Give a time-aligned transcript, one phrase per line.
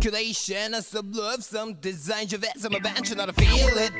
[0.00, 3.92] Calculation, a some love, some design, of it, some invention, not a feel it.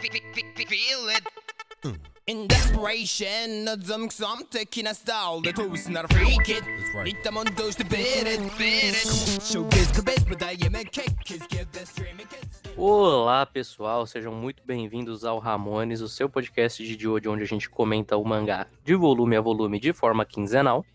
[0.00, 1.98] Feel it.
[2.28, 6.62] In desperation, some something in a style, the toast, not a freak it.
[6.94, 9.42] Lite man does to beat it, beat it.
[9.42, 12.62] Showcase the best, but I am a kick, kiss, give the streaming kids.
[12.76, 17.68] Olá, pessoal, sejam muito bem-vindos ao Ramones, o seu podcast de hoje, onde a gente
[17.68, 20.86] comenta o mangá de volume a volume de forma quinzenal.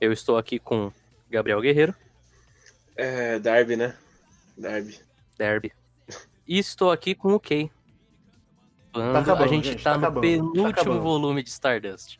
[0.00, 0.92] Eu estou aqui com
[1.28, 1.96] Gabriel Guerreiro,
[2.96, 3.96] É, Darby, né?
[4.56, 4.98] Darby.
[5.38, 5.72] Derby,
[6.46, 7.70] e estou aqui com o Kay.
[8.92, 11.00] Quando acabando, a gente gente, tá, tá no acabando, tá penúltimo acabando.
[11.00, 12.18] volume de Stardust.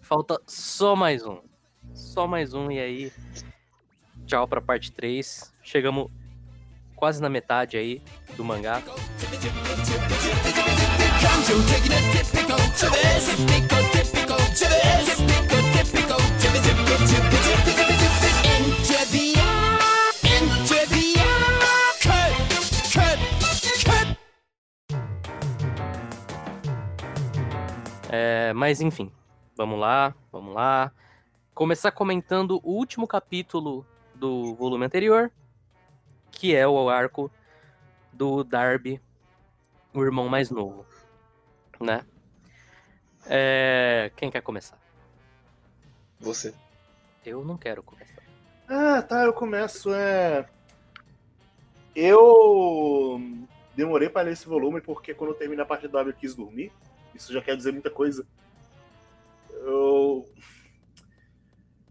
[0.00, 1.40] Falta só mais um.
[1.94, 3.12] Só mais um, e aí.
[4.26, 5.54] Tchau pra parte 3.
[5.62, 6.10] Chegamos
[6.96, 8.02] quase na metade aí
[8.36, 8.82] do mangá.
[16.92, 17.41] Come
[28.14, 29.10] É, mas enfim,
[29.56, 30.92] vamos lá, vamos lá.
[31.54, 35.32] Começar comentando o último capítulo do volume anterior,
[36.30, 37.30] que é o arco
[38.12, 39.00] do Darby,
[39.94, 40.84] o irmão mais novo,
[41.80, 42.04] né?
[43.24, 44.78] É, quem quer começar?
[46.20, 46.54] Você.
[47.24, 48.22] Eu não quero começar.
[48.68, 49.90] Ah, tá, eu começo.
[49.90, 50.46] É...
[51.96, 53.18] Eu
[53.74, 56.34] demorei para ler esse volume porque quando eu terminei a parte do W eu quis
[56.34, 56.70] dormir.
[57.14, 58.26] Isso já quer dizer muita coisa.
[59.50, 60.26] Eu.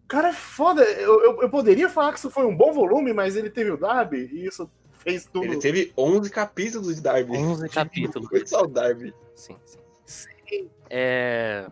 [0.07, 0.83] Cara, é foda.
[0.83, 3.77] Eu, eu, eu poderia falar que isso foi um bom volume, mas ele teve o
[3.77, 5.45] Darby e isso fez tudo.
[5.45, 7.31] Ele teve 11 capítulos de Darby.
[7.37, 8.27] 11 capítulos.
[8.27, 9.13] Foi só o Darby.
[9.35, 9.79] Sim, sim.
[10.05, 10.69] Sim.
[10.89, 11.67] É...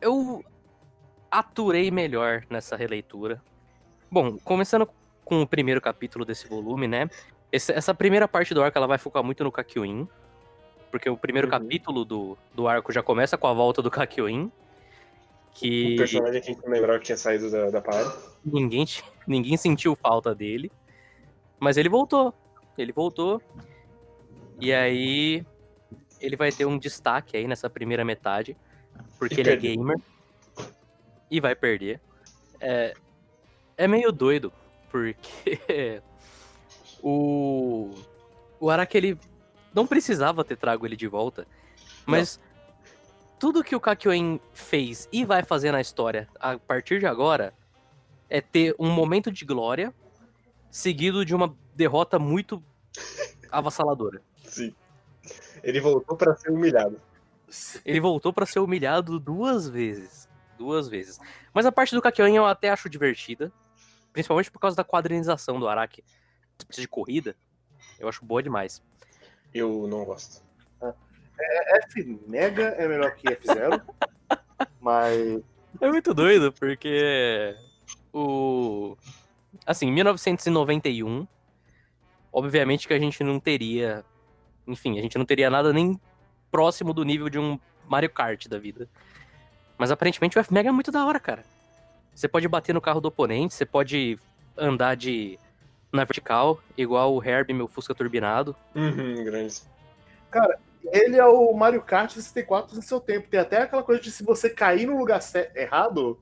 [0.00, 0.44] Eu
[1.30, 3.42] aturei melhor nessa releitura.
[4.10, 4.86] Bom, começando
[5.24, 7.08] com o primeiro capítulo desse volume, né?
[7.50, 10.06] Esse- essa primeira parte do arco ela vai focar muito no Kakyoin.
[10.94, 11.50] Porque o primeiro Uhum.
[11.50, 14.44] capítulo do, do arco já começa com a volta do Kakyoin.
[14.44, 14.52] O
[15.52, 18.14] Que personagem que a gente não lembrava que tinha saído da, da parada.
[18.44, 18.84] ninguém,
[19.26, 20.70] ninguém sentiu falta dele.
[21.58, 22.32] Mas ele voltou.
[22.78, 23.42] Ele voltou.
[24.60, 25.44] E aí
[26.20, 28.56] ele vai ter um destaque aí nessa primeira metade.
[29.18, 29.96] Porque E ele é gamer.
[31.28, 32.00] E vai perder.
[32.60, 32.94] É,
[33.76, 34.52] é meio doido.
[34.92, 36.00] Porque
[37.02, 37.90] o.
[38.60, 39.18] O Araki ele
[39.74, 41.46] não precisava ter trago ele de volta.
[42.06, 42.40] Mas
[43.38, 47.52] tudo que o Kakyoin fez e vai fazer na história a partir de agora
[48.30, 49.92] é ter um momento de glória
[50.70, 52.62] seguido de uma derrota muito
[53.50, 54.22] avassaladora.
[54.44, 54.74] Sim.
[55.62, 57.00] Ele voltou pra ser humilhado.
[57.84, 60.28] Ele voltou pra ser humilhado duas vezes.
[60.58, 61.18] Duas vezes.
[61.52, 63.52] Mas a parte do Kakyoin eu até acho divertida.
[64.12, 66.04] Principalmente por causa da quadrinização do Araki.
[66.70, 67.36] De corrida.
[67.98, 68.82] Eu acho boa demais.
[69.54, 70.42] Eu não gosto.
[71.90, 73.80] F Mega é melhor que F0.
[74.80, 75.42] mas.
[75.80, 77.56] É muito doido, porque
[78.12, 78.96] o.
[79.66, 81.26] Assim, 1991.
[82.32, 84.04] Obviamente que a gente não teria.
[84.66, 86.00] Enfim, a gente não teria nada nem
[86.50, 88.88] próximo do nível de um Mario Kart da vida.
[89.78, 91.44] Mas aparentemente o F-Mega é muito da hora, cara.
[92.14, 94.18] Você pode bater no carro do oponente, você pode
[94.56, 95.38] andar de.
[95.94, 98.54] Na vertical, igual o Herb, meu Fusca turbinado.
[98.74, 99.62] Uhum, grande.
[100.92, 103.28] Ele é o Mario Kart 64 no seu tempo.
[103.28, 106.20] Tem até aquela coisa de se você cair no lugar cer- errado,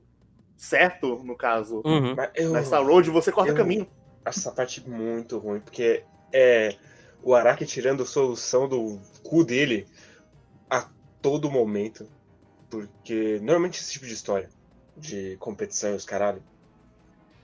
[0.55, 2.15] certo, no caso, Uhum.
[2.35, 3.87] Eu nessa road, você corta eu- caminho.
[4.23, 6.75] acho essa parte muito ruim, porque é
[7.21, 9.87] o Araki tirando solução do cu dele
[10.69, 10.87] a
[11.21, 12.07] todo momento.
[12.69, 14.49] Porque normalmente esse tipo de história,
[14.95, 16.41] de competição e os caralho,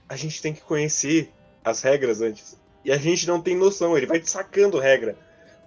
[0.08, 1.32] a gente tem que conhecer
[1.64, 2.58] as regras antes.
[2.84, 5.16] E a gente não tem noção, ele vai sacando regra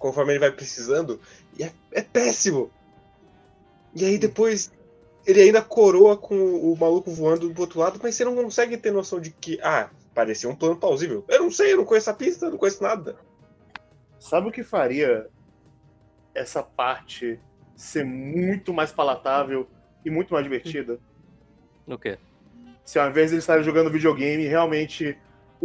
[0.03, 1.17] conforme ele vai precisando,
[1.57, 2.69] e é, é péssimo.
[3.95, 4.69] E aí depois
[5.25, 8.91] ele ainda coroa com o maluco voando do outro lado, mas você não consegue ter
[8.91, 11.23] noção de que, ah, parecia um plano plausível.
[11.29, 13.16] Eu não sei, eu não conheço a pista, eu não conheço nada.
[14.19, 15.29] Sabe o que faria
[16.35, 17.39] essa parte
[17.73, 19.69] ser muito mais palatável
[20.03, 20.99] e muito mais divertida?
[21.87, 22.17] O quê?
[22.84, 25.17] Se ao invés de eles estarem jogando videogame, realmente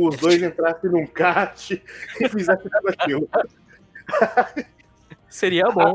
[0.06, 3.28] os dois entrassem num kart e fizessem tudo aquilo.
[5.28, 5.92] Seria bom.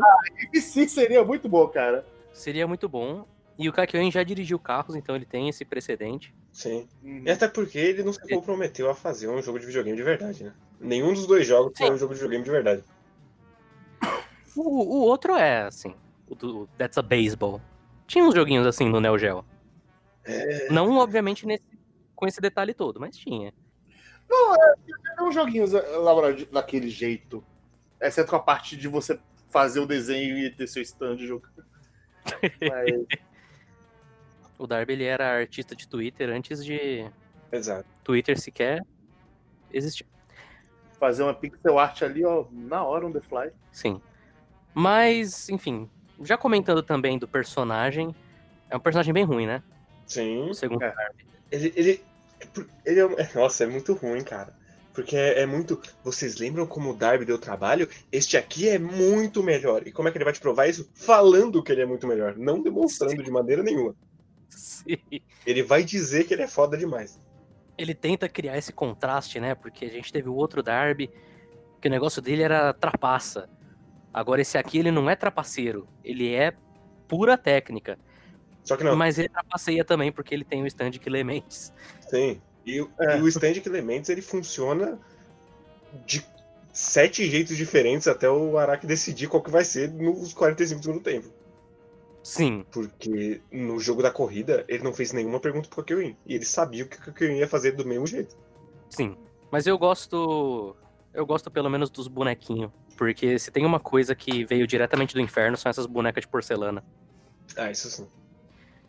[0.54, 2.06] E sim, seria muito bom, cara.
[2.32, 3.26] Seria muito bom.
[3.58, 6.34] E o Kakyoin já dirigiu carros, então ele tem esse precedente.
[6.52, 6.88] Sim.
[7.04, 7.24] Uhum.
[7.26, 10.44] E até porque ele não se comprometeu a fazer um jogo de videogame de verdade,
[10.44, 10.54] né?
[10.80, 11.94] Nenhum dos dois jogos foi Sim.
[11.94, 12.84] um jogo de videogame de verdade.
[14.56, 15.96] O, o outro é, assim,
[16.28, 17.62] o do That's a Baseball.
[18.06, 19.46] Tinha uns joguinhos assim no Neo Geo.
[20.70, 21.66] Não, obviamente, nesse,
[22.16, 23.54] com esse detalhe todo, mas tinha.
[24.30, 24.74] Não, é,
[25.16, 27.44] tem uns joguinhos elaborados daquele jeito.
[28.02, 31.64] Exceto a parte de você fazer o desenho e ter seu stand jogando.
[32.70, 33.20] Mas,
[34.58, 37.06] O Darby ele era artista de Twitter antes de
[37.52, 37.86] Exato.
[38.04, 38.82] Twitter sequer
[39.72, 40.06] existir.
[41.00, 43.52] fazer uma pixel art ali, ó, na hora on the fly.
[43.72, 44.02] Sim.
[44.74, 45.90] Mas, enfim,
[46.22, 48.16] já comentando também do personagem,
[48.70, 49.62] é um personagem bem ruim, né?
[50.08, 50.50] Sim.
[50.50, 50.94] O segundo É.
[51.52, 51.74] Ele.
[51.76, 52.04] ele,
[52.86, 54.54] ele é, um- nossa, é muito ruim, cara.
[54.94, 55.82] Porque é, é muito.
[56.04, 57.90] Vocês lembram como o Darby deu trabalho?
[58.12, 59.88] Este aqui é muito melhor.
[59.88, 60.88] E como é que ele vai te provar isso?
[60.94, 63.96] Falando que ele é muito melhor, não demonstrando de maneira nenhuma.
[64.50, 64.98] Sim.
[65.46, 67.20] Ele vai dizer que ele é foda demais.
[67.76, 69.56] Ele tenta criar esse contraste, né?
[69.56, 71.10] Porque a gente teve o outro Darby,
[71.82, 73.50] que o negócio dele era trapaça.
[74.14, 76.54] Agora esse aqui ele não é trapaceiro, ele é
[77.08, 77.98] pura técnica.
[78.64, 81.74] Só que não, Mas ele trapaceia também porque ele tem o stand que lê mentes.
[82.10, 82.42] sim.
[82.66, 83.18] E, o- É.
[83.18, 84.98] e o Stand Elements ele funciona
[86.06, 86.26] de
[86.72, 91.04] sete jeitos diferentes até o Araki decidir qual que vai ser nos 45 do segundo
[91.04, 91.28] tempo.
[92.24, 96.16] Sim, Porque no jogo da corrida, ele não fez nenhuma pergunta pro Kakyoin.
[96.26, 98.34] E ele sabia o que o Kakyoin ia fazer do mesmo jeito.
[98.90, 99.18] sim.
[99.52, 100.74] Mas eu gosto.
[101.14, 102.72] Eu gosto pelo menos dos bonequinhos.
[102.98, 106.82] Porque se tem uma coisa que veio diretamente do inferno, são essas bonecas de porcelana.
[107.58, 108.08] Ah, isso sim.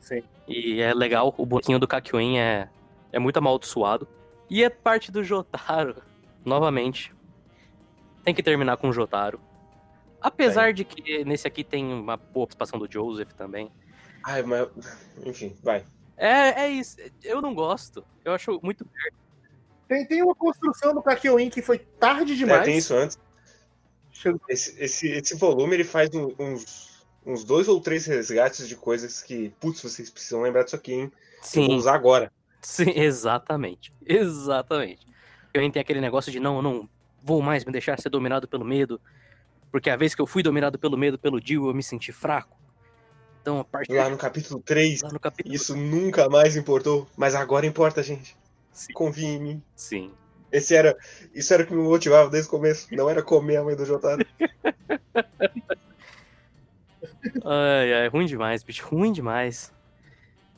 [0.04, 0.22] Sim.
[0.46, 2.68] E é legal, o bonequinho do Kakyoin é,
[3.10, 4.06] é muito amaldiçoado.
[4.50, 5.96] E é parte do Jotaro,
[6.44, 7.10] novamente.
[8.22, 9.40] Tem que terminar com o Jotaro.
[10.20, 13.70] Apesar de que nesse aqui tem uma boa participação do Joseph também.
[14.22, 14.68] Ai, mas.
[15.24, 15.84] Enfim, vai.
[16.16, 16.96] É, é isso.
[17.22, 18.04] Eu não gosto.
[18.24, 18.86] Eu acho muito.
[19.88, 22.62] Tem, tem uma construção do Kakyoin que foi tarde demais.
[22.62, 23.18] É, tem isso antes.
[24.48, 26.93] Esse, esse, esse volume ele faz um- uns,
[27.26, 31.12] uns dois ou três resgates de coisas que, putz, vocês precisam lembrar disso aqui, hein?
[31.54, 32.32] Eu vou Sim, usar agora.
[32.60, 33.92] sim, exatamente.
[34.04, 35.06] Exatamente.
[35.52, 36.88] Eu tem aquele negócio de não, eu não
[37.22, 39.00] vou mais me deixar ser dominado pelo medo.
[39.70, 42.56] Porque a vez que eu fui dominado pelo medo pelo Dio, eu me senti fraco.
[43.40, 47.06] Então, a partir Lá no capítulo 3, lá no capítulo isso nunca mais importou.
[47.16, 48.36] Mas agora importa, gente.
[48.72, 48.92] Sim.
[48.92, 49.62] Confia em mim.
[49.76, 50.12] Sim.
[50.50, 50.96] Esse era,
[51.34, 52.86] isso era o que me motivava desde o começo.
[52.94, 54.24] Não era comer a mãe do Jotaro.
[57.44, 58.86] Ai, ai, ruim demais, bicho.
[58.86, 59.72] Ruim demais.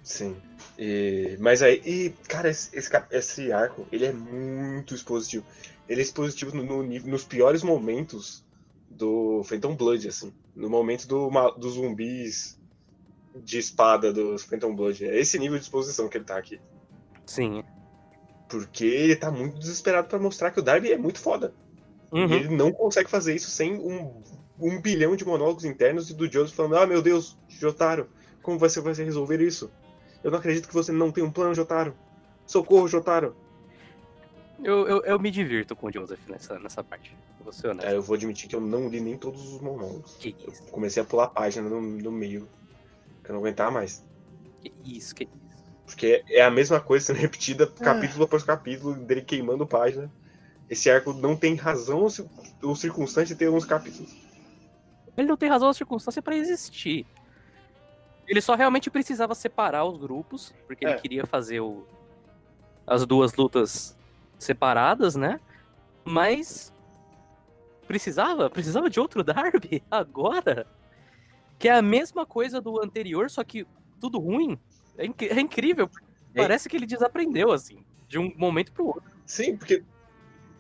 [0.03, 0.37] Sim.
[0.79, 2.71] E- mas aí, e, cara, esse,
[3.11, 5.45] esse, arco, ele é muito expositivo.
[5.89, 8.45] Ele é expositivo no, no nos piores momentos
[8.91, 10.33] do Phantom Blood, assim.
[10.55, 12.59] No momento do, dos zumbis
[13.35, 15.05] de espada dos Phantom Blood.
[15.05, 16.61] É esse nível de exposição que ele tá aqui.
[17.27, 17.63] Sim.
[18.49, 21.53] Porque ele tá muito desesperado pra mostrar que o Darby é muito foda.
[22.13, 22.29] Uhum.
[22.29, 24.23] E ele não consegue fazer isso sem um,
[24.61, 28.09] um bilhão de monólogos internos e do Joseph falando: Ah, meu Deus, Jotaro,
[28.43, 29.71] como você vai resolver isso?
[30.25, 31.95] Eu não acredito que você não tem um plano, Jotaro.
[32.47, 33.35] Socorro, Jotaro.
[34.63, 37.15] Eu, eu, eu me divirto com o Joseph nessa, nessa parte.
[37.43, 37.87] Vou ser honesto.
[37.89, 40.17] É, eu vou admitir que eu não li nem todos os monólogos.
[40.17, 42.49] Que Eu isso, comecei a pular a página no, no meio.
[43.23, 44.03] Que eu não aguentava mais.
[44.63, 45.47] que isso, que isso.
[45.85, 50.11] Porque é a mesma coisa sendo repetida capítulo após capítulo, dele queimando página.
[50.69, 52.29] Esse arco não tem razão ou ci-
[52.63, 54.13] ou circunstância de ter alguns capítulos.
[55.17, 57.07] Ele não tem razão ou circunstância pra existir.
[58.27, 60.91] Ele só realmente precisava separar os grupos, porque É.
[60.91, 61.87] ele queria fazer o-
[62.87, 63.97] as duas lutas
[64.39, 65.41] separadas, né?
[66.05, 66.73] Mas
[67.87, 70.67] precisava, precisava de outro Darby agora,
[71.59, 73.67] que é a mesma coisa do anterior, só que
[74.01, 74.59] tudo ruim.
[74.99, 75.89] É, inc- é incrível.
[76.35, 76.43] É.
[76.43, 79.11] Parece que ele desaprendeu assim, de um momento pro outro.
[79.25, 79.83] Sim, porque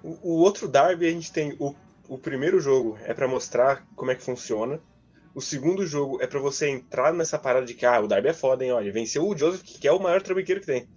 [0.02, 1.74] o, o outro Darby a gente tem o,
[2.08, 4.80] o primeiro jogo é pra mostrar como é que funciona.
[5.34, 8.32] O segundo jogo é pra você entrar nessa parada de que ah, o Darby é
[8.32, 8.72] foda, hein?
[8.72, 10.88] Olha, venceu o Joseph, que é o maior trambiqueiro que tem.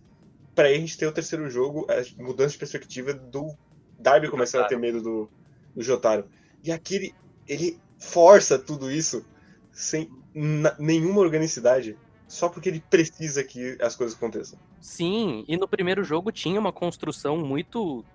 [0.55, 3.53] Pra aí a gente ter o terceiro jogo, a mudança de perspectiva do
[3.99, 5.29] Darby começando a ter medo do,
[5.75, 6.25] do Jotaro.
[6.63, 7.15] E aqui ele,
[7.47, 9.25] ele força tudo isso
[9.71, 10.09] sem
[10.77, 11.97] nenhuma organicidade,
[12.27, 14.59] só porque ele precisa que as coisas aconteçam.
[14.79, 18.05] Sim, e no primeiro jogo tinha uma construção muito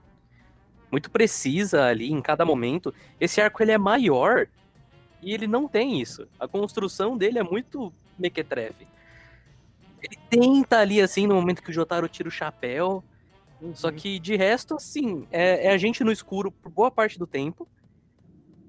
[0.94, 2.94] muito precisa ali em cada momento.
[3.18, 4.46] Esse arco ele é maior
[5.20, 6.28] e ele não tem isso.
[6.38, 8.86] A construção dele é muito mequetrefe.
[10.00, 13.02] Ele tenta ali assim no momento que o Jotaro tira o chapéu,
[13.72, 17.26] só que de resto assim, é, é a gente no escuro por boa parte do
[17.26, 17.66] tempo.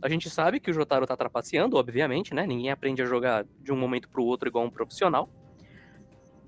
[0.01, 2.47] A gente sabe que o Jotaro tá trapaceando, obviamente, né?
[2.47, 5.29] Ninguém aprende a jogar de um momento pro outro igual um profissional.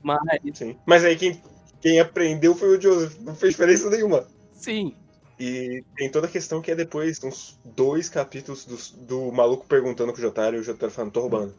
[0.02, 0.18] Mas
[0.56, 0.76] Sim.
[0.88, 1.40] Mas aí quem,
[1.80, 4.26] quem aprendeu foi o Joseph, não fez diferença nenhuma.
[4.52, 4.96] sim,
[5.40, 10.12] E tem toda a questão que é depois, uns dois capítulos do, do maluco perguntando
[10.12, 11.54] com o Jotaro e o Jotaro falando, tô roubando.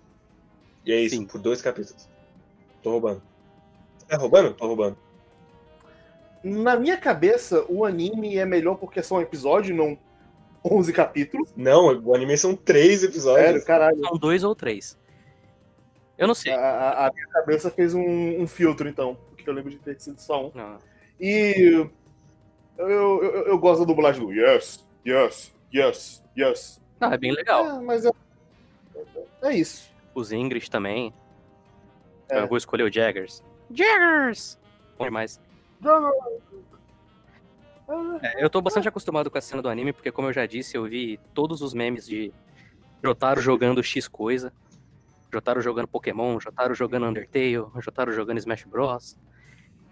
[0.84, 1.26] E é isso, Sim.
[1.26, 2.08] por dois capítulos.
[2.82, 3.22] Tô roubando.
[4.08, 4.54] Tá roubando?
[4.54, 4.96] Tô roubando.
[6.42, 9.98] Na minha cabeça, o anime é melhor porque é só um episódio, não
[10.64, 11.50] 11 capítulos.
[11.56, 13.46] Não, o anime são três episódios.
[13.46, 14.00] Sério, caralho.
[14.00, 14.98] São dois ou três.
[16.16, 16.52] Eu não sei.
[16.52, 19.16] A, a- a minha cabeça fez um, um filtro, então.
[19.30, 20.52] Porque eu lembro de ter sido só um.
[20.54, 20.78] Não.
[21.20, 21.88] E
[22.78, 26.80] eu, eu, eu- gosto da dublagem do Yes, Yes, Yes, Yes.
[27.00, 27.66] Não, é bem legal.
[27.66, 28.10] É, mas é,
[29.42, 29.90] é isso.
[30.14, 31.12] Os Ingrid também.
[32.28, 32.40] É.
[32.40, 33.42] Eu vou escolher o Jaggers.
[33.70, 34.58] Jaggers!
[34.98, 35.40] Bom demais.
[38.22, 40.76] É, eu tô bastante acostumado com a cena do anime, porque como eu já disse,
[40.76, 42.32] eu vi todos os memes de
[43.02, 44.52] Jotaro jogando X coisa,
[45.32, 49.16] Jotaro jogando Pokémon, Jotaro jogando Undertale, Jotaro jogando Smash Bros.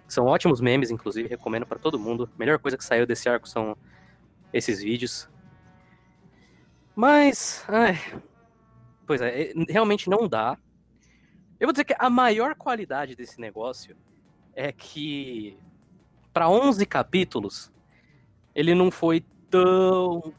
[0.08, 2.30] São ótimos memes, inclusive, recomendo pra todo mundo.
[2.34, 3.76] A melhor coisa que saiu desse arco são
[4.52, 5.28] esses vídeos.
[6.94, 7.98] Mas, ai,
[9.06, 10.56] pois é, realmente não dá.
[11.58, 13.96] Eu vou dizer que a maior qualidade desse negócio
[14.54, 15.58] é que
[16.32, 17.72] para 11 capítulos
[18.54, 20.34] ele não foi tão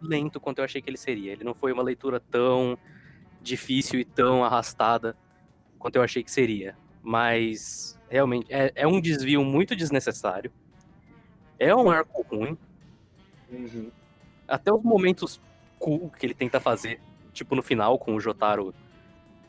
[0.00, 1.32] lento quanto eu achei que ele seria.
[1.32, 2.78] Ele não foi uma leitura tão
[3.40, 5.16] difícil e tão arrastada
[5.78, 6.76] quanto eu achei que seria.
[7.02, 10.52] Mas realmente é, é um desvio muito desnecessário.
[11.58, 12.56] É um arco ruim.
[13.50, 13.90] Uhum.
[14.46, 15.40] Até os momentos
[15.78, 17.00] cool que ele tenta fazer,
[17.32, 18.74] tipo no final com o Jotaro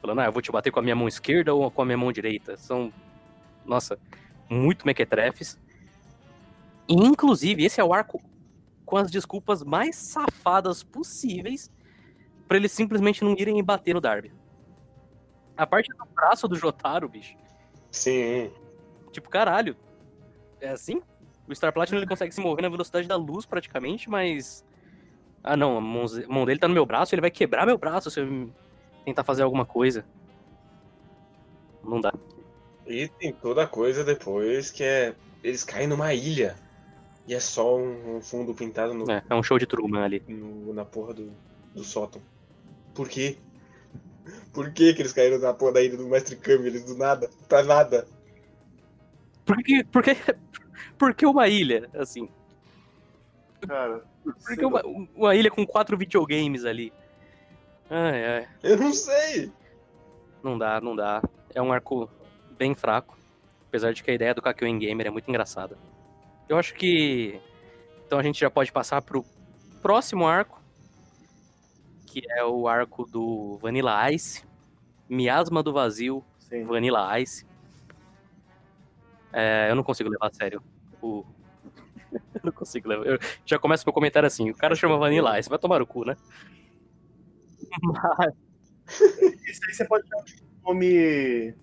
[0.02, 1.98] falando, ah, eu vou te bater com a minha mão esquerda ou com a minha
[1.98, 2.58] mão direita.
[2.58, 2.92] São,
[3.66, 4.00] nossa,
[4.50, 5.60] muito mequetrefes.
[6.88, 8.22] E, inclusive, esse é o arco
[8.86, 11.72] com as desculpas mais safadas possíveis
[12.48, 14.32] pra eles simplesmente não irem e bater no Darby.
[15.60, 17.36] A parte do braço do Jotaro, bicho,
[17.92, 18.50] Sim.
[19.12, 19.76] tipo, caralho,
[20.62, 21.02] é assim?
[21.48, 24.64] O Star Platinum ele consegue se mover na velocidade da luz praticamente, mas.
[25.44, 27.78] Ah não, a mão, a mão dele tá no meu braço, ele vai quebrar meu
[27.78, 28.50] braço se eu
[29.04, 30.06] tentar fazer alguma coisa.
[31.84, 32.14] Não dá.
[32.88, 35.14] E tem toda a coisa depois que é.
[35.44, 36.56] Eles caem numa ilha.
[37.28, 40.24] E é só um, um fundo pintado no, É, é um show de Truman ali.
[40.28, 41.32] no- na porra do,
[41.76, 42.22] do sótão.
[42.94, 43.38] Por quê?
[44.54, 46.68] Por que, que eles caíram na porra da ilha do Mestre Kami?
[46.68, 47.30] Eles do nada.
[47.48, 48.08] Pra nada.
[49.46, 50.16] Por que, por que,
[50.98, 52.30] por que uma ilha, assim?
[53.68, 54.82] Cara, Por que uma,
[55.16, 56.94] uma ilha com quatro videogames ali?
[57.90, 58.48] Ai, ai.
[58.64, 59.52] Eu não sei.
[60.44, 61.22] Não dá, não dá.
[61.54, 62.10] É um arco
[62.58, 63.18] bem fraco.
[63.68, 65.78] Apesar de que a ideia do Kakyoin Gamer é muito engraçada.
[66.48, 67.40] Eu acho que.
[68.06, 69.26] Então a gente já pode passar pro
[69.82, 70.59] próximo arco.
[72.22, 74.44] Que é o arco do Vanilla Ice.
[75.08, 76.64] Miasma do Vazio, Sim.
[76.66, 77.46] Vanilla Ice.
[79.32, 80.62] É, eu não consigo levar a sério
[81.02, 81.24] o.
[82.12, 83.06] eu não consigo levar.
[83.06, 86.06] Eu já começo meu comentário assim: o cara chama Vanilla Ice, vai tomar o cu,
[86.06, 86.16] né?
[89.48, 91.54] Isso aí você pode chamar de nome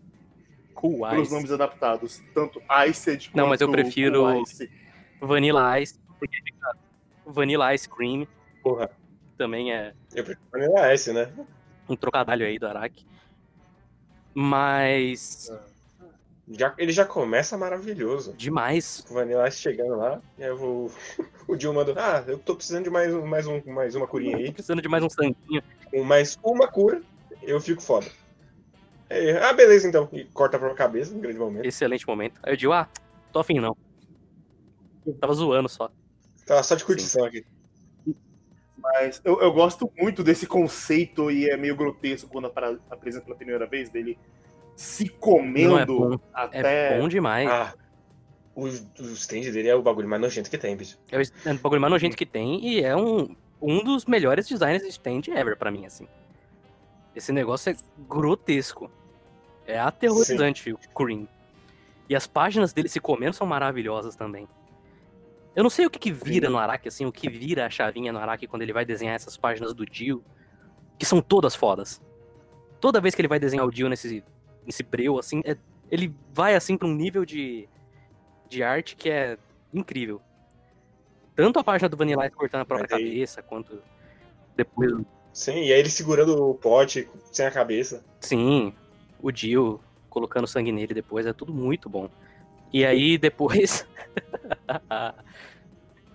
[0.75, 1.35] Cool pelos Ice.
[1.35, 2.23] nomes adaptados.
[2.35, 4.71] Tanto Iced Não, mas eu prefiro- Cool Ice.
[5.21, 6.77] Vanilla Ice, porque fica
[7.27, 8.27] Vanilla Ice Cream,
[8.63, 8.91] Porra.
[9.37, 11.31] Também é Eu prefiro Ice, né?
[11.89, 13.07] um trocadilho aí do Araki.
[14.35, 15.51] Mas
[16.49, 18.35] Já, ele já começa maravilhoso.
[18.35, 19.05] demais.
[19.11, 20.21] O Vanilla Ice chegando lá.
[20.39, 20.91] E aí eu vou.
[21.49, 21.95] O Dio manda.
[21.97, 24.53] Ah, eu tô precisando de mais, um, mais, um, mais uma curinha Tô aí.
[24.53, 25.63] precisando de mais um sanguinho.
[25.93, 27.01] Com mais uma cura,
[27.41, 28.07] eu fico foda.
[29.09, 30.09] Aí, ah, beleza então.
[30.13, 31.65] E corta pra cabeça, um grande momento.
[31.65, 32.41] Excelente momento.
[32.43, 32.89] Aí eu digo, ah,
[33.33, 33.77] tô afim não.
[35.21, 35.89] Tava zoando só.
[36.45, 37.45] Tá só de curtição aqui.
[38.87, 42.47] Mas eu, eu gosto muito desse conceito e é meio grotesco quando
[42.89, 44.17] apresenta pela primeira vez dele
[44.77, 46.15] se comendo Não é bom.
[46.15, 46.99] É até.
[46.99, 47.49] bom demais.
[47.49, 47.75] Ah,
[48.55, 50.99] o, o stand dele é o bagulho mais nojento que tem, bicho.
[51.11, 54.47] É o é o bagulho mais nojento que tem e é um, um dos melhores
[54.47, 56.07] designs de stand ever pra mim, assim.
[57.15, 57.77] Esse negócio é
[58.09, 58.91] grotesco.
[59.67, 61.27] É aterrorizante o Cream.
[62.09, 64.47] E as páginas dele se comendo são maravilhosas também.
[65.57, 68.13] Eu não sei o que, que vira no Araki, assim, o que vira a chavinha
[68.13, 70.23] no Araki quando ele vai desenhar essas páginas do Dio,
[70.99, 72.01] que são todas fodas.
[72.79, 74.23] Toda vez que ele vai desenhar o Dio nesse,
[74.67, 75.57] nesse breu, assim, é-
[75.91, 77.67] ele vai, assim, pra um nível de,
[78.51, 79.39] de arte que é
[79.73, 80.21] incrível.
[81.35, 83.83] Tanto a página do Vanilla Ice cortando a própria cabeça, quanto
[84.55, 84.93] depois,
[85.33, 88.05] Sim, e aí ele segurando o pote sem a cabeça.
[88.21, 88.73] sim,
[89.21, 92.11] o Dio colocando sangue nele depois, é tudo muito bom.
[92.73, 93.87] E aí depois.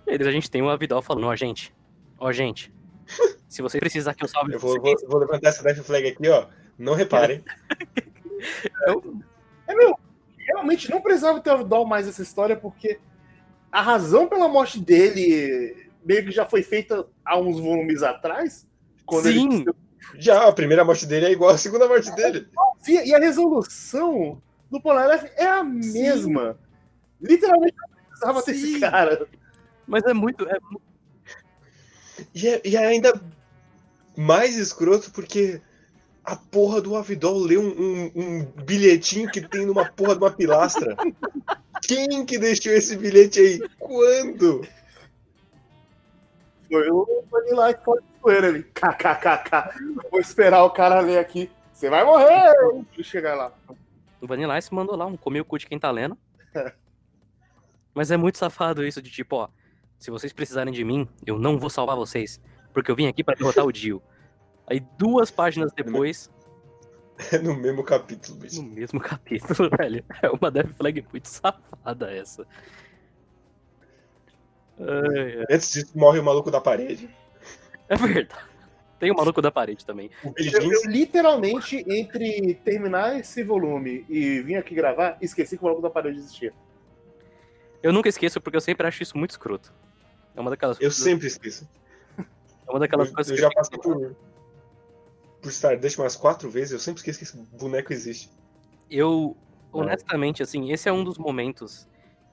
[0.06, 1.72] Eles, a gente tem o Avidal falando, ó, gente,
[2.18, 2.72] ó, gente,
[3.48, 6.08] se você precisar que eu salve Eu vou, vocês, vou, vou levantar essa death flag
[6.08, 6.46] aqui, ó.
[6.78, 7.44] Não reparem.
[10.38, 12.98] Realmente não precisava ter Abdol mais essa história, porque
[13.70, 18.66] a razão pela morte dele meio que já foi feita há uns volumes atrás.
[19.06, 19.62] Quando Sim.
[19.62, 19.72] ele
[20.18, 22.48] Já, a primeira morte dele é igual à segunda morte dele.
[22.80, 24.42] Sim, e a resolução
[24.72, 26.58] do Polnareff é a mesma.
[27.20, 28.80] Literalmente não precisava ter esse Sim.
[28.80, 29.26] cara.
[29.86, 30.48] Mas é muito.
[30.48, 30.58] É,
[32.34, 33.12] E é, e é ainda
[34.16, 35.60] mais escroto porque
[36.24, 40.30] a porra do Avidol lê um, um- um bilhetinho que tem numa porra de uma
[40.30, 40.96] pilastra.
[41.82, 43.68] Quem que deixou esse bilhete aí?
[43.78, 44.66] Quando?
[46.68, 48.62] Foi o Vanilla que foi zoeira ali.
[48.62, 49.74] KKKK.
[50.10, 51.50] Vou esperar o cara ler aqui.
[51.72, 52.52] Você vai morrer!
[52.96, 53.52] E chegar lá.
[54.22, 56.16] O Vanilla Ice mandou lá um comer o cu de quem tá lendo.
[57.94, 59.48] Mas é muito safado isso de tipo, ó.
[59.98, 62.40] Se vocês precisarem de mim, eu não vou salvar vocês.
[62.72, 64.02] Porque eu vim aqui pra derrotar o Dio.
[64.66, 66.30] Aí duas páginas depois,
[67.30, 68.62] É no mesmo capítulo, no bicho.
[68.62, 70.04] mesmo capítulo, velho.
[70.22, 72.46] É uma Death Flag muito safada essa.
[74.78, 75.44] Ai, ai.
[75.50, 77.08] Antes disso, morre o maluco da parede.
[77.88, 78.51] É verdade.
[79.02, 80.12] Tem o maluco da parede também.
[80.22, 85.82] Eu, eu literalmente, entre terminar esse volume e vir aqui gravar, esqueci que o maluco
[85.82, 86.52] da parede existia.
[87.82, 89.74] Eu nunca esqueço porque eu sempre acho isso muito escroto.
[90.36, 91.02] É uma daquelas Eu coisas.
[91.02, 91.68] sempre esqueço.
[92.16, 94.14] É uma daquelas Eu, coisas eu que já eu passei por,
[95.42, 98.30] por Stardust umas quatro vezes, eu sempre esqueço que esse boneco existe.
[98.88, 99.36] Eu,
[99.74, 99.80] Não.
[99.80, 101.88] honestamente, assim, esse é um dos momentos,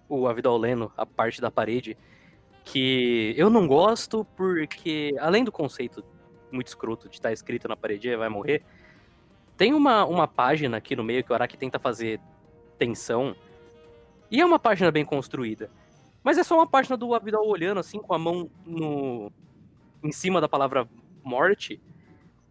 [0.08, 1.98] o Avidal lendo a parte da parede,
[2.64, 6.04] que eu não gosto porque, além do conceito
[6.52, 8.64] muito escroto de estar escrito na parede "E vai morrer,
[9.58, 12.20] tem uma, uma página aqui no meio que o Araki tenta fazer
[12.78, 13.36] tensão,
[14.32, 15.70] e é uma página bem construída.
[16.24, 19.32] Mas é só uma página do Avidal olhando assim, com a mão no
[20.04, 20.88] em cima da palavra
[21.24, 21.82] morte.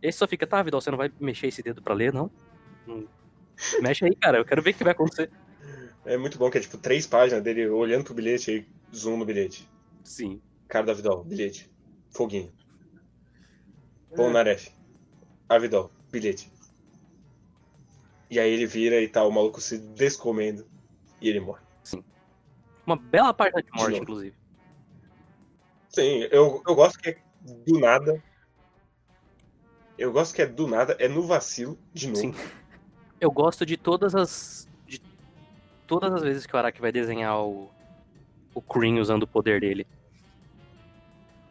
[0.02, 2.30] E aí só fica, tá, Avidal, você não vai mexer esse dedo pra ler, não?
[2.86, 3.06] Hum.
[3.80, 5.30] Mexe aí, cara, eu quero ver o que vai acontecer.
[6.04, 9.24] É muito bom que é tipo três páginas dele olhando pro bilhete aí, zoom no
[9.24, 9.68] bilhete.
[10.04, 10.40] Sim.
[10.68, 11.70] Cara da Vidal, bilhete.
[12.10, 12.52] Foguinho.
[14.12, 14.16] É.
[14.16, 14.72] Polnareff.
[15.48, 16.50] Avidol, bilhete.
[18.30, 20.66] E aí ele vira e tá o maluco se descomendo.
[21.20, 21.62] E ele morre.
[22.86, 24.02] Uma bela página de morte, novo.
[24.02, 24.36] inclusive.
[25.90, 27.18] Sim, eu, eu gosto que é
[27.66, 28.22] do nada.
[29.98, 32.20] Eu gosto que é do nada, é no vacilo, de novo.
[32.20, 32.34] Sim.
[33.20, 34.68] Eu gosto de todas as.
[34.86, 35.02] de
[35.86, 37.70] todas as vezes que o Araki vai desenhar o.
[38.54, 39.86] o Kryn usando o poder dele.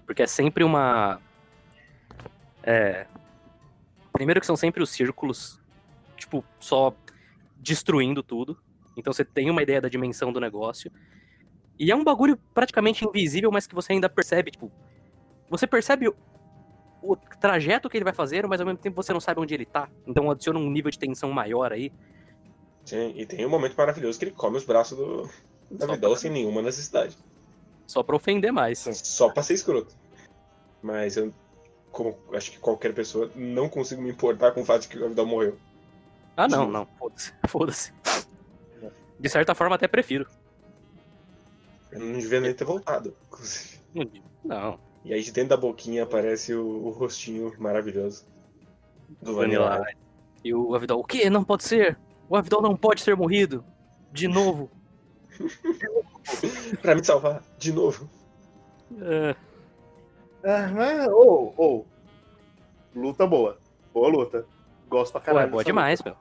[0.08, 1.22] Porque é sempre uma.
[2.68, 3.08] É.
[4.12, 5.60] Primeiro que são sempre os círculos,
[6.18, 6.94] tipo, só
[7.58, 8.58] destruindo tudo.
[8.98, 10.92] Então você tem uma ideia da dimensão do negócio.
[11.80, 14.70] E é um bagulho praticamente invisível, mas que você ainda percebe, tipo.
[15.50, 16.10] Você percebe
[17.02, 19.66] o- trajeto que ele vai fazer, mas ao mesmo tempo você não sabe onde ele
[19.66, 19.88] tá.
[20.06, 21.92] Então adiciona um nível de tensão maior aí.
[22.84, 25.30] Sim, e tem um momento maravilhoso que ele come os braços do,
[25.70, 27.16] da Só Vidal pra- sem nenhuma necessidade.
[27.86, 28.80] Só pra ofender mais.
[28.80, 29.96] Só pra ser escroto.
[30.82, 31.32] Mas eu,
[31.92, 35.10] como acho que qualquer pessoa, não consigo me importar com o fato de que o
[35.10, 35.58] Vidal morreu.
[36.36, 36.72] Ah, não, Sim.
[36.72, 36.88] não.
[36.98, 37.34] Foda-se.
[37.48, 37.94] Foda-se.
[39.20, 40.28] De certa forma, até prefiro.
[41.92, 43.82] Eu não devia nem ter voltado, inclusive.
[44.44, 44.80] Não.
[45.04, 48.26] E aí de dentro da boquinha aparece o, o rostinho maravilhoso
[49.22, 49.84] do Vanilla.
[50.44, 51.30] E o Avidal, o quê?
[51.30, 51.98] Não pode ser?
[52.30, 53.64] O Avidal não pode ser morrido.
[54.12, 54.70] De novo.
[56.82, 58.10] pra me salvar, de novo.
[59.02, 59.36] É,
[60.44, 61.88] Ah, mas, ou, ou.
[62.96, 63.58] Luta boa.
[63.94, 64.46] Boa luta.
[64.90, 65.48] Gosto pra pô, caralho.
[65.48, 66.16] é boa demais, meu.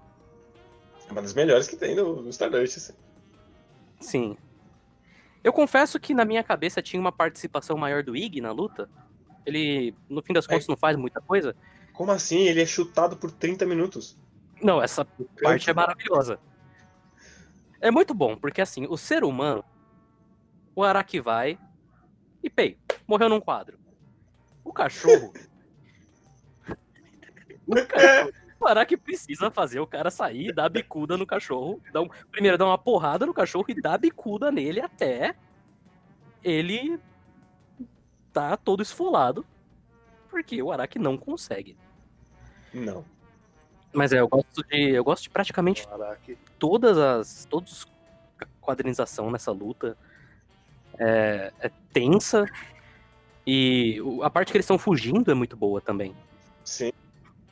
[1.09, 2.76] É uma das melhores que tem no, no Stardust.
[2.76, 2.94] Assim.
[4.00, 4.37] Sim.
[5.42, 8.88] Eu confesso que na minha cabeça tinha uma participação maior do Ig na luta.
[9.44, 11.55] Ele, no fim das contas, não faz muita coisa.
[11.92, 12.40] Como assim?
[12.40, 14.18] Ele é chutado por 30 minutos.
[14.61, 15.07] Não, essa
[15.40, 16.40] parte é maravilhosa.
[17.81, 19.64] É muito bom, porque assim, o ser humano,
[20.74, 21.59] o Araki vai
[22.42, 22.76] e pei,
[23.07, 23.79] morreu num quadro.
[24.66, 25.33] O cachorro.
[27.66, 31.81] o, cachorro o Araki precisa fazer o cara sair, dar bicuda no cachorro.
[31.92, 35.37] Dar um- primeiro dar uma porrada no cachorro e dar bicuda nele até
[36.42, 36.98] ele
[38.33, 39.46] tá todo esfolado.
[40.31, 41.76] Porque o Araki não consegue.
[42.72, 43.05] Não.
[43.92, 44.90] Mas é, eu gosto de.
[44.90, 45.87] Eu gosto de praticamente
[46.59, 47.46] todas as.
[47.46, 47.87] Todos
[48.40, 49.96] a quadrinização nessa luta
[50.98, 52.46] é, é tensa.
[53.46, 56.14] E a parte que eles estão fugindo é muito boa também.
[56.64, 56.92] Sim.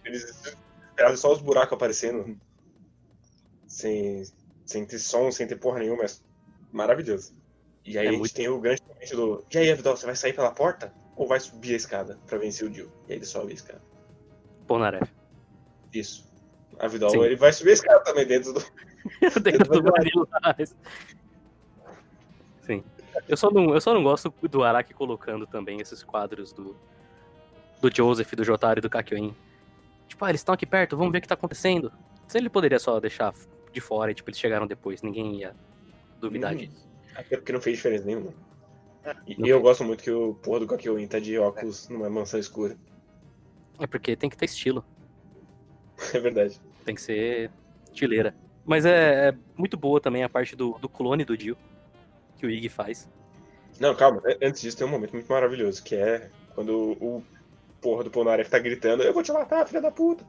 [0.05, 2.37] Eles esperavam só os buracos aparecendo.
[3.67, 4.25] Sem,
[4.65, 6.03] sem ter som, sem ter porra nenhuma.
[6.03, 6.23] Mas
[6.73, 7.35] maravilhoso.
[7.85, 9.45] E aí É a gente muito- tem o grande momento do.
[9.53, 10.93] E aí, Abdol, você vai sair pela porta?
[11.17, 12.91] Ou vai subir a escada pra vencer o Dio?
[13.09, 13.83] E aí ele sobe a escada.
[14.67, 15.09] Ponaref.
[15.93, 16.25] Isso.
[16.79, 17.21] A Vidal, Sim.
[17.23, 18.61] ele vai subir a escada também dentro do.
[19.43, 19.93] Dentro do.
[20.67, 20.75] Sim.
[23.29, 26.77] Eu só, não, eu só não gosto do Araki colocando também esses quadros do,
[27.81, 29.35] do Joseph, do Jotaro e do Kakyoin.
[30.09, 31.93] Tipo, ah, eles estão aqui perto, vamos ver o que tá acontecendo.
[32.29, 33.33] Se ele poderia só deixar
[33.73, 35.55] de fora e, tipo, eles chegaram depois, ninguém ia
[36.21, 36.59] duvidar Hum.
[36.59, 36.89] disso.
[37.15, 38.33] Até porque não fez diferença nenhuma.
[39.27, 39.63] E Não eu fez.
[39.63, 42.77] gosto muito que o porra do Kakyoin tá de óculos numa mansão escura.
[43.79, 44.85] É porque tem que ter estilo.
[46.13, 46.61] É verdade.
[46.85, 47.51] Tem que ser
[47.87, 48.35] estileira.
[48.65, 51.57] Mas é, é muito boa também a parte do, do clone do Dio.
[52.45, 53.09] Que o Ig faz.
[53.81, 54.21] Não, calma.
[54.27, 57.23] an- Antes disso tem um momento muito maravilhoso, que é quando o
[57.81, 60.25] porra do Polnareff tá gritando, eu vou te matar, filha da puta.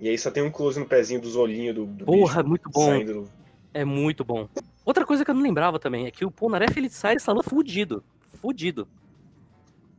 [0.00, 2.70] E aí só tem um close no pezinho dos olhinhos do, do Porra, bicho muito
[2.70, 3.04] bom.
[3.04, 3.30] do...
[3.74, 4.48] É muito bom.
[4.84, 7.50] Outra coisa que eu não lembrava também é que o Polnareff ele sai dessa luta
[7.50, 8.02] fudido.
[8.40, 8.88] Fudido.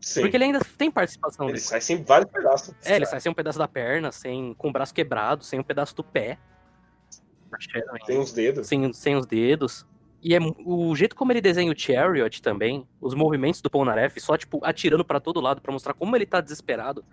[0.02, 0.22] Sim.
[0.22, 1.46] Porque ele ainda tem participação.
[1.46, 1.68] Ele depois.
[1.70, 2.74] sai sem vários pedaços.
[2.86, 5.64] É, ele sai sem um pedaço da perna, sem, com o braço quebrado, sem um
[5.64, 6.38] pedaço do pé.
[8.06, 8.68] Tem uns dedos.
[8.68, 9.86] Sem, sem os dedos.
[10.22, 14.38] E é o jeito como ele desenha o Chariot também, os movimentos do Polnareff, só,
[14.38, 17.06] tipo, atirando pra todo lado pra mostrar como ele tá desesperado.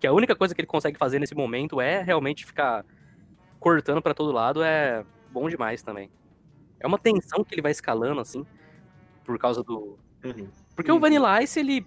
[0.00, 2.84] Que a única coisa que ele consegue fazer nesse momento é realmente ficar
[3.60, 6.10] cortando pra todo lado, é bom demais também.
[6.80, 8.44] É uma tensão que ele vai escalando, assim,
[9.24, 10.48] por causa do, Uhum.
[10.74, 11.86] porque o Vanilla Ice, ele.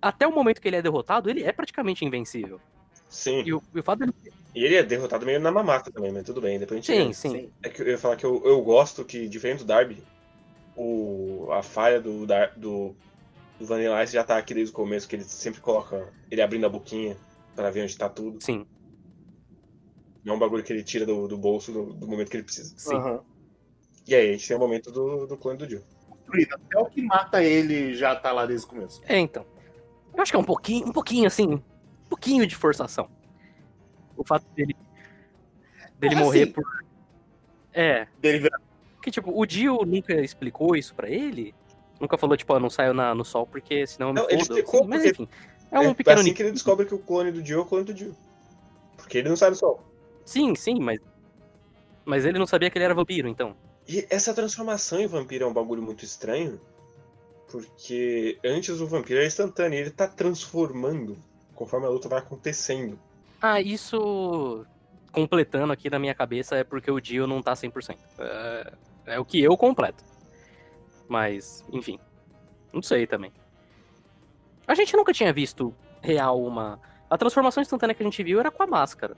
[0.00, 2.60] Até o momento que ele é derrotado, ele é praticamente invencível.
[3.08, 3.42] Sim.
[3.44, 4.14] E o, e o fato dele.
[4.58, 6.58] E ele é derrotado meio na mamata também, mas tudo bem.
[6.58, 7.52] Depois a gente Sim, sim.
[7.62, 10.02] É que eu ia falar que eu, eu gosto que, diferente do Darby,
[10.74, 12.96] o, a falha do, do,
[13.56, 16.66] do Vanilla Ice já tá aqui desde o começo, que ele sempre coloca ele abrindo
[16.66, 17.16] a boquinha
[17.54, 18.42] pra ver onde tá tudo.
[18.42, 18.66] Sim,
[20.24, 22.44] Não é um bagulho que ele tira do, do bolso do, do momento que ele
[22.44, 22.74] precisa.
[22.76, 22.96] sim.
[22.96, 23.20] Aham.
[24.08, 25.82] E aí a gente tem o momento do, do clone do Jill.
[26.50, 29.00] Até o que mata ele já tá lá desde o começo.
[29.04, 29.46] É, então.
[30.12, 31.46] Eu acho que é um pouquinho, um pouquinho assim.
[31.46, 33.08] Um pouquinho de forçação.
[34.18, 34.76] O fato dele.
[35.98, 36.52] dele É, morrer assim.
[36.52, 36.64] por.
[37.72, 38.08] É.
[38.20, 38.60] Dele virar
[39.00, 41.54] Que tipo, o Dio nunca explicou isso pra ele.
[42.00, 44.42] Nunca falou, tipo, ó, não saiu na, no sol porque senão eu me Não, ele
[44.42, 45.28] explicou assim, Mas enfim.
[45.70, 46.20] É um pequeno.
[46.20, 48.14] assim que ele descobre que o clone do Jill é o clone do Jill.
[48.96, 49.82] Porque ele não sai do sol.
[50.24, 50.98] Sim, sim, mas.
[52.04, 53.54] Mas ele não sabia que ele era vampiro, então.
[53.86, 56.60] E essa transformação em vampiro é um bagulho muito estranho,
[57.50, 61.16] porque antes o vampiro era instantâneo, ele tá transformando
[61.54, 62.98] conforme a luta vai acontecendo.
[63.40, 64.64] Ah, isso.
[65.12, 67.98] Completando aqui na minha cabeça é porque o Dio não tá 100%.
[68.18, 68.72] É,
[69.06, 70.04] é o que eu completo.
[71.08, 71.98] Mas, enfim.
[72.72, 73.32] Não sei também.
[74.66, 76.78] A gente nunca tinha visto real uma.
[77.08, 79.16] A transformação instantânea que a gente viu era com a máscara.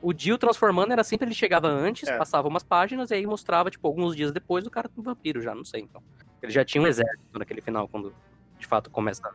[0.00, 2.16] O Dio transformando era sempre ele chegava antes, É.
[2.16, 5.54] passava umas páginas e aí mostrava, tipo, alguns dias depois o cara com vampiro já,
[5.54, 6.02] não sei então.
[6.42, 8.14] Ele já tinha um exército naquele final, quando
[8.58, 9.28] de fato começa.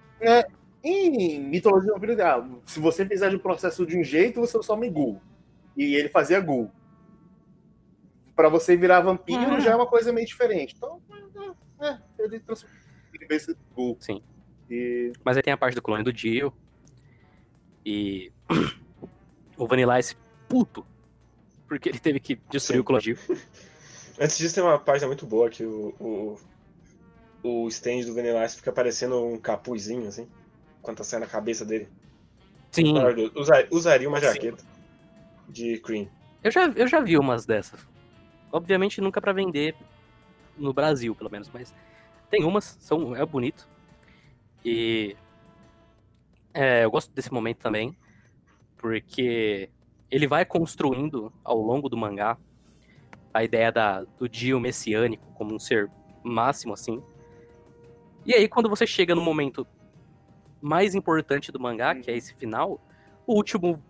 [0.84, 4.90] Em mitologia vampira, ah, se você fizer o processo de um jeito, você só me
[4.90, 5.22] ghoul.
[5.76, 6.72] E ele fazia ghoul.
[8.36, 9.60] Pra você virar vampiro Uhum.
[9.60, 10.74] já é uma coisa meio diferente.
[10.78, 11.02] Então,
[11.82, 12.80] é, é, ele transformou
[13.14, 13.98] ele fez esse ghoul.
[14.00, 14.22] Sim.
[14.70, 16.54] E Mas aí tem a parte do clone do Dio.
[17.86, 18.32] E
[19.58, 20.16] o Vanilla Ice
[20.48, 20.86] puto.
[21.68, 22.82] Porque ele teve que destruir Sim.
[22.82, 23.18] o clone do Dio.
[24.20, 26.38] Antes disso tem uma página muito boa que o, o,
[27.44, 30.28] o stand do Vanilla Ice fica parecendo um capuzinho, assim,
[30.82, 31.88] quando tá saindo a cabeça dele.
[32.72, 33.34] Sim, Maravilhoso.
[33.40, 34.26] Usa- usaria uma Sim.
[34.28, 34.64] jaqueta
[35.48, 36.08] de Cream.
[36.44, 37.88] eu já, eu já vi umas dessas.
[38.52, 39.76] Obviamente nunca pra vender
[40.58, 41.74] no Brasil, pelo menos, mas
[42.30, 43.68] tem umas, são, é bonito.
[44.64, 45.16] E
[46.54, 47.98] é, eu gosto desse momento também,
[48.78, 49.70] porque
[50.12, 52.38] ele vai construindo ao longo do mangá
[53.34, 55.90] a ideia da, do Dio messiânico como um ser
[56.24, 57.02] máximo, assim.
[58.26, 59.66] E aí, quando você chega no momento
[60.62, 62.80] mais importante do mangá, que é esse final,
[63.26, 63.82] o último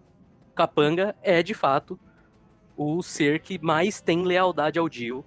[0.56, 2.00] capanga é, de fato,
[2.78, 5.26] o ser que mais tem lealdade ao Dio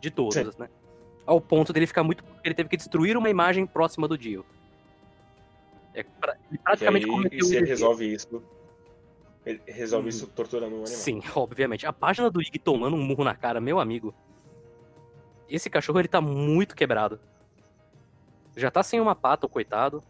[0.00, 0.68] de todas, né?
[1.26, 2.24] Ao ponto dele ficar muito...
[2.44, 4.44] Ele teve que destruir uma imagem próxima do Dio.
[5.94, 8.42] É, pra- ele praticamente aí, cometeu e se ele resolve isso.
[9.44, 10.08] Ele resolve Uhum.
[10.08, 10.86] isso torturando um animal.
[10.86, 11.86] Sim, obviamente.
[11.86, 14.14] A página do Ig tomando um murro na cara, meu amigo.
[15.48, 17.18] Esse cachorro, ele tá muito quebrado.
[18.56, 20.02] Já tá sem uma pata, o coitado.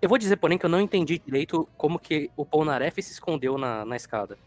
[0.00, 3.56] Eu vou dizer, porém, que eu não entendi direito como que o Polnareff se escondeu
[3.56, 4.38] na, na escada.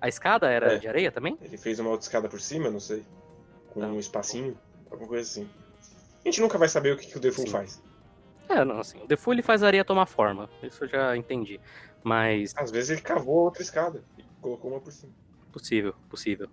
[0.00, 0.78] A escada era É.
[0.78, 1.36] de areia também?
[1.42, 3.04] Ele fez uma outra escada por cima, não sei.
[3.70, 3.86] Com Tá.
[3.86, 4.56] um espacinho,
[4.90, 5.48] alguma coisa assim.
[6.24, 7.46] A gente nunca vai saber o que, que o Sim.
[7.48, 7.80] faz.
[8.48, 9.02] É, não, assim.
[9.02, 10.48] O Defoe ele faz a areia tomar forma.
[10.62, 11.60] Isso eu já entendi.
[12.02, 15.12] Mas Às vezes ele cavou outra escada e colocou uma por cima.
[15.52, 16.48] Possível, possível.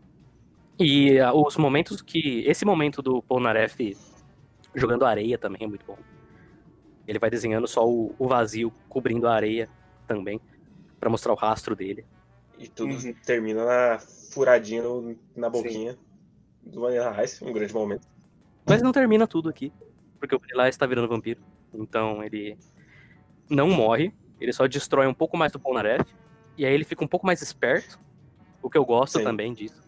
[0.79, 2.43] E ah, os momentos que.
[2.47, 3.95] Esse momento do Polnareff
[4.73, 5.97] jogando areia também é muito bom.
[7.07, 9.69] Ele vai desenhando só o, o vazio cobrindo a areia
[10.07, 10.39] também,
[10.99, 12.05] pra mostrar o rastro dele.
[12.57, 13.13] E tudo Uhum.
[13.25, 15.97] termina na furadinha no- na boquinha
[16.61, 18.07] do Vanilla Ice, um grande momento.
[18.65, 19.73] Mas não termina tudo aqui,
[20.19, 21.41] porque o Vanilla está virando vampiro.
[21.73, 22.57] Então ele
[23.49, 26.05] não morre, ele só destrói um pouco mais do Polnareff.
[26.57, 27.99] E aí ele fica um pouco mais esperto,
[28.61, 29.23] o que eu gosto Sim.
[29.23, 29.81] também disso.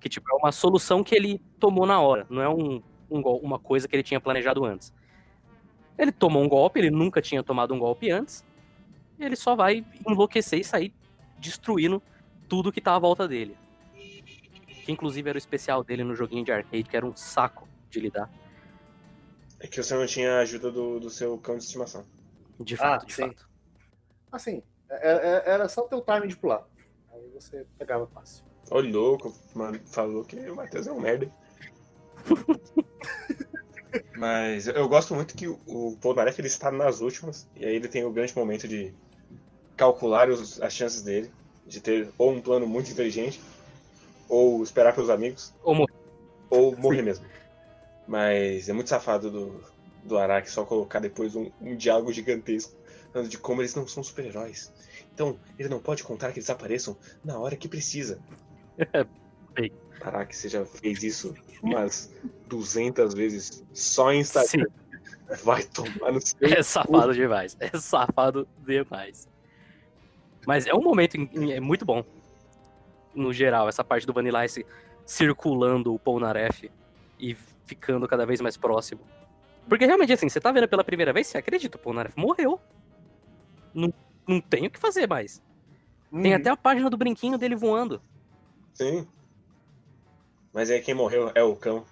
[0.00, 2.26] Que, tipo, é uma solução que ele tomou na hora.
[2.30, 4.92] Não é um, um uma coisa que ele tinha planejado antes.
[5.98, 8.44] Ele tomou um golpe, ele nunca tinha tomado um golpe antes.
[9.18, 10.94] E ele só vai enlouquecer e sair
[11.38, 12.02] destruindo
[12.48, 13.56] tudo que tá à volta dele.
[14.84, 17.98] Que inclusive era o especial dele no joguinho de arcade, que era um saco de
[18.00, 18.30] lidar.
[19.58, 22.04] É que você não tinha a ajuda do, do seu cão de estimação.
[22.60, 23.22] De fato, de sim.
[23.28, 23.48] fato.
[24.30, 26.66] Assim, é- é- era só ter o time de pular.
[27.12, 28.44] Aí você pegava fácil.
[28.70, 31.30] Ô, louco, mano, falou que o Matheus é um merda.
[34.16, 38.04] Mas eu gosto muito que o- Polnareff ele está nas últimas, e aí ele tem
[38.04, 38.92] o grande momento de
[39.76, 41.30] calcular os- as chances dele,
[41.66, 43.40] de ter ou um plano muito inteligente,
[44.28, 45.92] ou esperar pelos amigos, Ou morrer.
[46.50, 47.26] ou morrer mesmo.
[48.06, 49.64] Mas é muito safado do,
[50.04, 52.72] do Araki só colocar depois um, um diálogo gigantesco,
[53.12, 54.72] falando de como eles não são super-heróis.
[55.12, 58.20] Então, ele não pode contar que eles apareçam na hora que precisa.
[59.54, 59.72] Bem.
[60.00, 62.12] Araki, você já fez isso umas
[62.46, 64.64] 200 vezes só em Instagram.
[64.66, 64.86] Sim,
[65.42, 66.36] Vai tomar no seu.
[66.48, 67.56] é safado demais.
[67.58, 69.28] É safado demais.
[70.46, 71.16] Mas é um momento
[71.52, 72.04] é muito bom.
[73.14, 74.64] No geral, essa parte do Vanilla Ice
[75.04, 76.70] circulando o Polnareff
[77.18, 79.00] e ficando cada vez mais próximo.
[79.68, 82.60] Porque realmente, assim, você tá vendo pela primeira vez, você acredita, o Polnareff morreu.
[83.74, 83.92] Não,
[84.28, 85.42] não tem o que fazer mais.
[86.12, 86.38] Tem Uhum.
[86.38, 88.00] até a página do brinquinho dele voando.
[88.74, 89.08] Sim.
[90.56, 91.84] Mas aí quem morreu é o cão.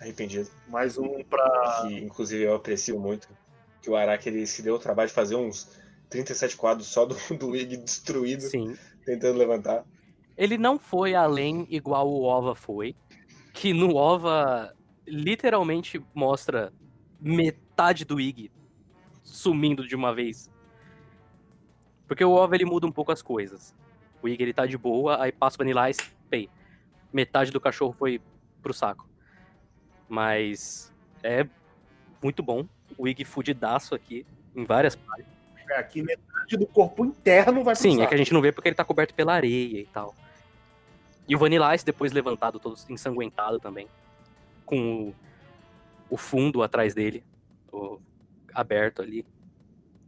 [0.00, 0.48] Arrependido.
[0.68, 1.82] Mais um pra.
[1.82, 3.28] Que inclusive eu aprecio muito.
[3.82, 5.76] Que o Araki ele se deu o trabalho de fazer uns
[6.08, 8.78] 37 quadros só do, do Ig destruído, Sim.
[9.04, 9.84] tentando levantar.
[10.36, 12.94] Ele não foi além igual o OVA foi.
[13.52, 14.72] Que no OVA
[15.04, 16.72] literalmente mostra
[17.20, 18.52] metade do Ig
[19.24, 20.48] sumindo de uma vez.
[22.06, 23.74] Porque o OVA ele muda um pouco as coisas.
[24.22, 26.00] O Ig ele tá de boa, aí passa o Vanilla Ice,
[26.30, 26.48] pei.
[27.12, 28.20] Metade do cachorro foi
[28.62, 29.08] pro saco.
[30.08, 30.92] Mas
[31.22, 31.46] é
[32.22, 32.66] muito bom.
[32.98, 35.26] O Ig fudidaço aqui, em várias partes.
[35.68, 38.08] É, Aqui metade do corpo interno vai pro Sim, é saco.
[38.08, 40.14] que a gente não vê porque ele tá coberto pela areia e tal.
[41.28, 43.86] E o Vanilla Ice depois levantado, todo ensanguentado também.
[44.66, 45.14] Com o,
[46.10, 47.22] o fundo atrás dele,
[48.52, 49.24] aberto ali.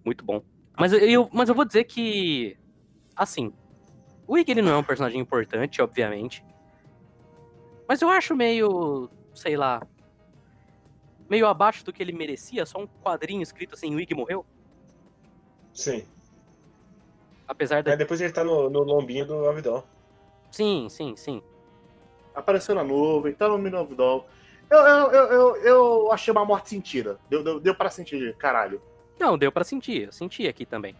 [0.05, 0.43] Muito bom.
[0.77, 2.57] Mas eu, eu- mas eu vou dizer que,
[3.15, 3.53] assim,
[4.27, 6.45] o Ig ele não é um personagem importante, obviamente.
[7.89, 9.83] Mas eu acho meio, sei lá,
[11.29, 14.45] meio abaixo do que ele merecia, só um quadrinho escrito assim, o Ig morreu.
[15.73, 16.07] Sim.
[17.47, 17.93] Apesar da...
[17.93, 19.83] Aí depois ele tá no, no lombinho do Avidon.
[20.51, 21.43] Sim, sim, sim.
[22.35, 24.27] Apareceu na nuvem, tá no Minof Doll.
[24.71, 27.19] Eu, eu, eu, eu, eu achei uma morte sentida.
[27.29, 28.81] Deu, deu, deu pra sentir, caralho.
[29.19, 30.07] Não, deu pra sentir.
[30.07, 30.97] Eu senti aqui também.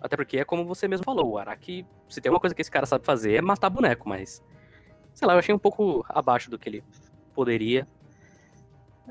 [0.00, 2.70] Até porque é como você mesmo falou, o Araki, se tem uma coisa que esse
[2.70, 4.42] cara sabe fazer é matar boneco, mas.
[5.14, 6.84] Sei lá, eu achei um pouco abaixo do que ele
[7.34, 7.86] poderia.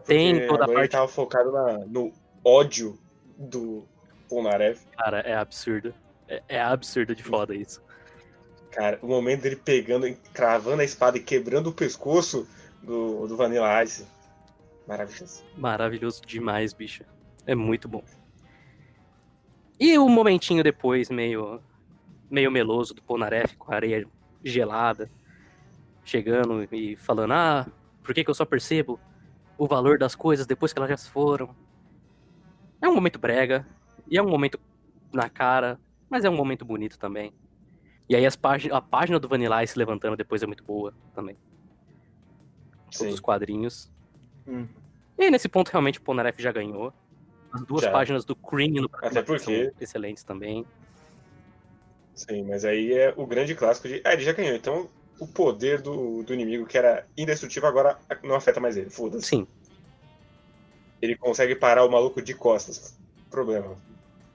[0.05, 0.79] Tem Porque toda a parte.
[0.81, 2.11] ele tava focado na- no
[2.43, 2.97] ódio
[3.37, 3.87] do
[4.27, 4.85] Polnareff.
[4.97, 5.93] Cara, é absurdo.
[6.27, 7.81] É, é absurdo de foda isso.
[8.71, 12.47] Cara, o momento dele pegando, cravando a espada e quebrando o pescoço
[12.81, 14.05] do, do Vanilla Ice.
[14.87, 15.43] Maravilhoso.
[15.55, 17.05] Maravilhoso demais, bicho.
[17.45, 18.03] É muito bom.
[19.79, 21.61] E o momentinho depois, meio,
[22.29, 24.05] meio meloso do Polnareff com a areia
[24.43, 25.09] gelada,
[26.03, 27.67] chegando e falando: Ah,
[28.03, 28.99] por que, que eu só percebo
[29.57, 31.55] o valor das coisas depois que elas já se foram?
[32.81, 33.65] É um momento brega,
[34.07, 34.59] e é um momento
[35.13, 37.33] na cara, mas é um momento bonito também.
[38.09, 41.37] E aí as págin a página do Vanilla Ice levantando depois é muito boa também.
[42.85, 43.09] Todos Sim.
[43.09, 43.91] os quadrinhos.
[44.47, 44.67] Hum.
[45.17, 46.91] E nesse ponto, realmente, o Polnareff já ganhou.
[47.51, 47.91] As duas Já.
[47.91, 50.65] páginas do Cream no Até porque- são excelentes também.
[52.15, 54.01] Sim, mas aí é o grande clássico de.
[54.03, 54.55] Ah, ele já ganhou.
[54.55, 54.89] Então
[55.19, 58.89] o poder do, do inimigo, que era indestrutível, agora não afeta mais ele.
[58.89, 59.27] Foda-se.
[59.27, 59.47] Sim,
[61.01, 62.97] Ele consegue parar o maluco de costas.
[63.29, 63.75] Problema.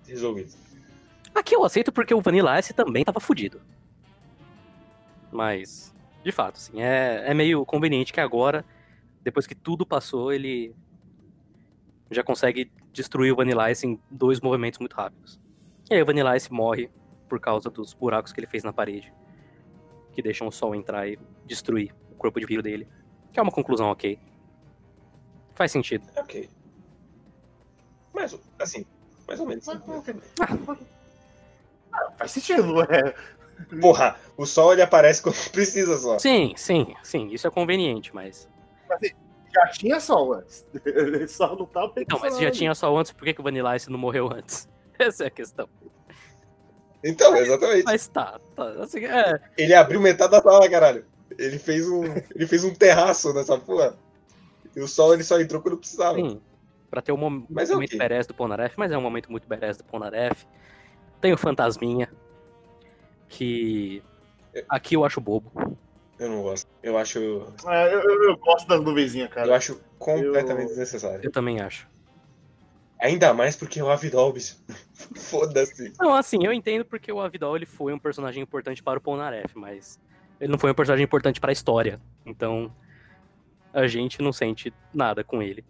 [0.06, 0.52] Resolvido.
[1.34, 3.60] aqui eu aceito porque o Vanilla Ice também tava fudido.
[5.30, 8.64] Mas, de fato, assim, é, é meio conveniente que agora,
[9.22, 10.74] depois que tudo passou, ele
[12.10, 15.38] já consegue destruir o Vanilla Ice em dois movimentos muito rápidos.
[15.90, 16.90] E aí o Vanilla Ice morre
[17.28, 19.12] por causa dos buracos que ele fez na parede,
[20.18, 22.88] que deixam o sol entrar e destruir o corpo de vidro dele.
[23.32, 24.18] Que é uma conclusão ok.
[25.54, 26.04] Faz sentido.
[26.16, 26.50] Ok.
[28.12, 28.84] Mas, assim,
[29.28, 29.64] mais ou menos.
[30.40, 33.14] Ah, faz sentido, é.
[33.80, 36.18] Porra, o sol ele aparece quando precisa só.
[36.18, 38.48] Sim, sim, sim, isso é conveniente, mas.
[39.54, 40.66] Já tinha sol antes.
[40.84, 43.44] Ele só não tava Então, mas se já tinha sol antes, por que, que o
[43.44, 44.68] Vanilla Ice não morreu antes?
[44.98, 45.68] Essa é a questão.
[47.04, 47.84] Então, exatamente.
[47.84, 48.64] Mas tá, tá.
[48.82, 51.04] Assim, é, Ele abriu metade da sala, caralho.
[51.38, 52.02] Ele fez um,
[52.34, 53.94] ele fez um terraço nessa porra.
[54.74, 56.16] E o sol ele só entrou quando precisava.
[56.16, 56.40] Sim.
[56.90, 57.96] Pra ter um mom- Mas é o momento quê?
[57.98, 60.46] badass do Polnareff, mas é um momento muito badass do Polnareff.
[61.20, 62.08] Tem o Fantasminha,
[63.28, 64.02] que
[64.68, 65.52] aqui eu acho bobo.
[66.18, 66.68] Eu não gosto.
[66.82, 67.18] Eu acho,
[67.68, 69.46] É, eu, eu- eu gosto das nuvenzinhas, cara.
[69.48, 71.20] eu acho completamente Eu- desnecessário.
[71.22, 71.86] Eu também acho.
[73.00, 74.56] Ainda mais porque é o Avidol, bicho.
[75.16, 75.92] Foda-se.
[75.98, 79.56] Não, assim, eu entendo porque o Avidol ele foi um personagem importante para o Polnareff,
[79.56, 80.00] mas
[80.40, 82.00] ele não foi um personagem importante para a história.
[82.26, 82.74] Então,
[83.72, 85.64] a gente não sente nada com ele.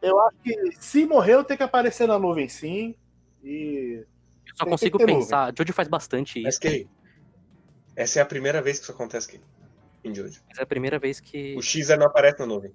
[0.00, 2.94] Eu acho que se morreu, tem que aparecer na nuvem sim.
[3.42, 4.04] E.
[4.46, 6.86] Eu só Tem- consigo tem pensar, Jojo faz bastante Mas isso, que
[7.96, 9.40] essa é a primeira vez que isso acontece aqui.
[10.04, 10.42] Em Jojo.
[10.48, 12.72] mas é a primeira vez que O Xer não aparece na nuvem.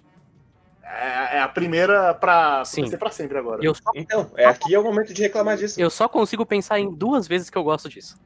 [0.92, 2.86] É, é a primeira pra Sim.
[2.88, 3.64] ser pra sempre agora.
[3.64, 5.80] Eu só, Então, é aqui é o momento de reclamar disso.
[5.80, 8.18] eu só consigo pensar em duas vezes que eu gosto disso.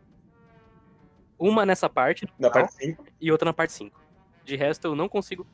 [1.38, 3.04] Uma nessa parte Na parte 5.
[3.20, 4.00] e outra na parte 5.
[4.44, 5.46] De resto, eu não consigo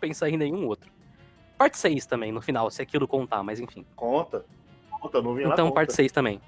[0.00, 0.90] pensar em nenhum outro.
[1.56, 3.86] Parte 6 também, no final, se aquilo contar, mas enfim.
[3.96, 4.44] Conta.
[4.90, 5.74] Conta, a nuvem lá Então, conta.
[5.76, 6.40] parte 6 também.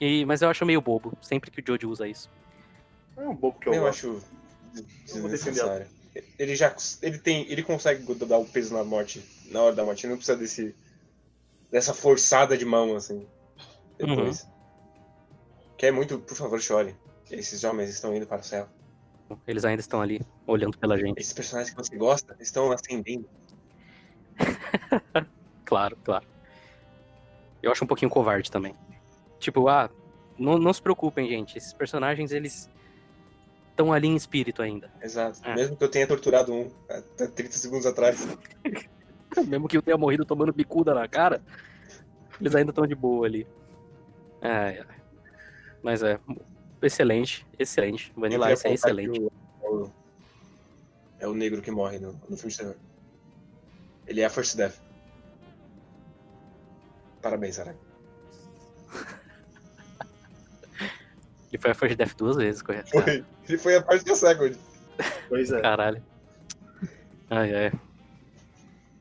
[0.00, 2.30] E, mas eu acho meio bobo, sempre que o Jojo usa isso.
[3.16, 3.96] É um bobo que eu, Eu, gosto.
[3.98, 4.06] acho
[5.16, 5.86] Eu vou defender desnecessário.
[6.38, 10.04] Ele já ele tem, ele consegue dar o peso na morte, na hora da morte,
[10.04, 10.74] ele não precisa desse
[11.70, 13.26] dessa forçada de mão assim.
[13.96, 14.42] Depois.
[14.42, 14.50] Uhum.
[15.76, 16.96] Que é muito, por favor, chore.
[17.30, 18.68] Esses homens estão indo para o céu.
[19.46, 21.18] Eles ainda estão ali, olhando pela gente.
[21.20, 23.28] Esses personagens que você gosta estão ascendendo.
[25.64, 26.26] Claro, claro.
[27.62, 28.74] Eu acho um pouquinho covarde também.
[29.38, 29.90] Tipo, ah,
[30.38, 31.58] não, não se preocupem, gente.
[31.58, 32.70] Esses personagens, eles
[33.78, 34.90] estão ali em espírito ainda.
[35.00, 35.40] Exato.
[35.44, 35.54] É.
[35.54, 38.26] Mesmo que eu tenha torturado um até 30 segundos atrás.
[39.46, 41.40] Mesmo que eu tenha morrido tomando bicuda na cara,
[42.40, 43.46] eles ainda estão de boa ali.
[44.42, 44.96] Ai, ai.
[45.80, 46.18] Mas é,
[46.82, 48.12] excelente, excelente.
[48.16, 49.12] Vanilla Ice é excelente.
[49.20, 49.28] que
[49.62, 49.92] o-
[51.20, 52.74] é o negro que morre no, no filme de terror.
[54.08, 54.74] Ele é a First Death.
[57.22, 57.74] Parabéns, Sarah.
[61.52, 62.90] Ele foi a First Death duas vezes, correto?
[62.90, 63.24] Foi.
[63.48, 64.56] Ele foi a parte da Second.
[65.28, 65.60] Pois é.
[65.60, 66.02] Caralho.
[67.30, 67.72] Ai, ai.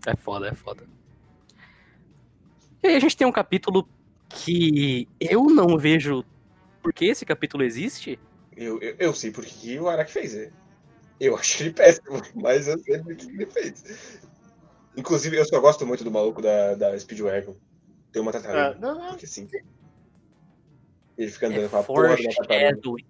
[0.06, 0.84] É foda, é foda.
[2.84, 3.88] E aí a gente tem um capítulo
[4.30, 6.24] que eu não vejo
[6.82, 8.20] por que esse capítulo existe.
[8.56, 10.36] Eu, eu, eu sei porque que o Araki fez.
[10.36, 10.52] é.
[11.20, 14.22] Eu acho ele péssimo, mas eu sei porque que ele fez.
[14.96, 17.56] Inclusive, eu só gosto muito do maluco da, da Speedwagon.
[18.12, 18.80] Tem uma É, tartaruga.
[18.80, 19.48] não, não, Porque sim.
[21.18, 23.04] Ele fica andando É com a porra de uma tartaruga.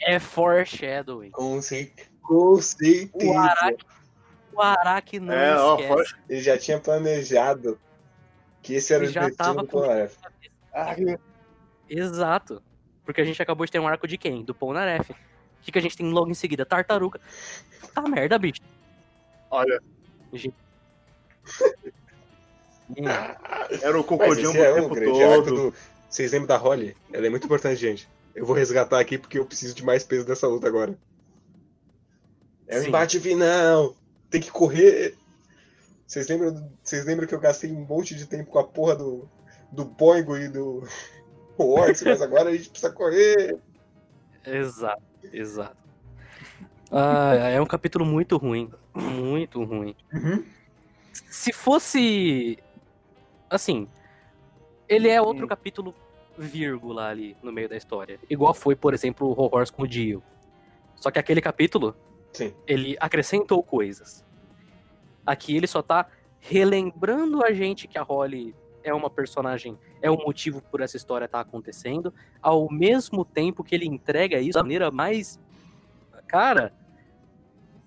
[0.00, 1.30] É foreshadowing.
[1.30, 3.30] Com, cer- com certeza.
[3.32, 3.86] O Araki,
[4.54, 6.14] o Araki não É, ó, esquece.
[6.28, 7.78] Ele já tinha planejado
[8.62, 10.16] que esse era o Ele já destino tava do com- Polnareff.
[10.72, 11.18] Ah, que-
[11.88, 12.62] Exato.
[13.04, 14.44] Porque a gente acabou de ter um arco de quem?
[14.44, 15.12] Do Polnareff.
[15.12, 15.16] O
[15.62, 16.64] que, que a gente tem logo em seguida?
[16.64, 17.20] Tartaruga.
[17.94, 18.60] Tá merda, bicho.
[19.50, 19.80] Olha,
[22.90, 23.04] Hum,
[23.82, 25.54] era o cocodinho o é um tempo todo.
[25.70, 25.74] do...
[26.08, 26.96] Vocês lembram da Holly?
[27.12, 28.08] Ela é muito importante, gente.
[28.34, 30.96] Eu vou resgatar aqui porque eu preciso de mais peso nessa luta agora.
[32.66, 32.88] É um Sim.
[32.88, 33.96] embate final!
[34.30, 35.16] Tem que correr!
[36.06, 39.28] Vocês lembram, vocês lembram que eu gastei um monte de tempo com a porra do,
[39.70, 40.82] do Boingo e do
[41.58, 43.58] Works, mas agora a gente precisa correr!
[44.44, 45.76] Exato, exato.
[46.90, 48.70] Ah, é um capítulo muito ruim.
[48.94, 49.94] Muito ruim.
[50.12, 50.44] Uhum.
[51.12, 52.58] Se fosse.
[53.48, 53.86] Assim.
[54.88, 55.94] Ele é outro capítulo,
[56.40, 58.18] vírgula, ali no meio da história.
[58.28, 60.22] Igual foi, por exemplo, o Horrors com o Dio.
[60.96, 61.94] Só que aquele capítulo,
[62.32, 62.54] Sim.
[62.66, 64.24] ele acrescentou coisas.
[65.24, 66.06] Aqui ele só tá
[66.40, 71.26] relembrando a gente que a Holly é uma personagem, é o motivo por essa história
[71.26, 75.38] estar acontecendo, ao mesmo tempo que ele entrega isso da maneira mais.
[76.26, 76.72] Cara.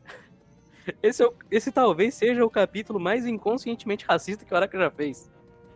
[1.02, 4.92] Esse, é o- esse talvez seja o capítulo mais inconscientemente racista que o Araka já
[4.92, 5.32] fez.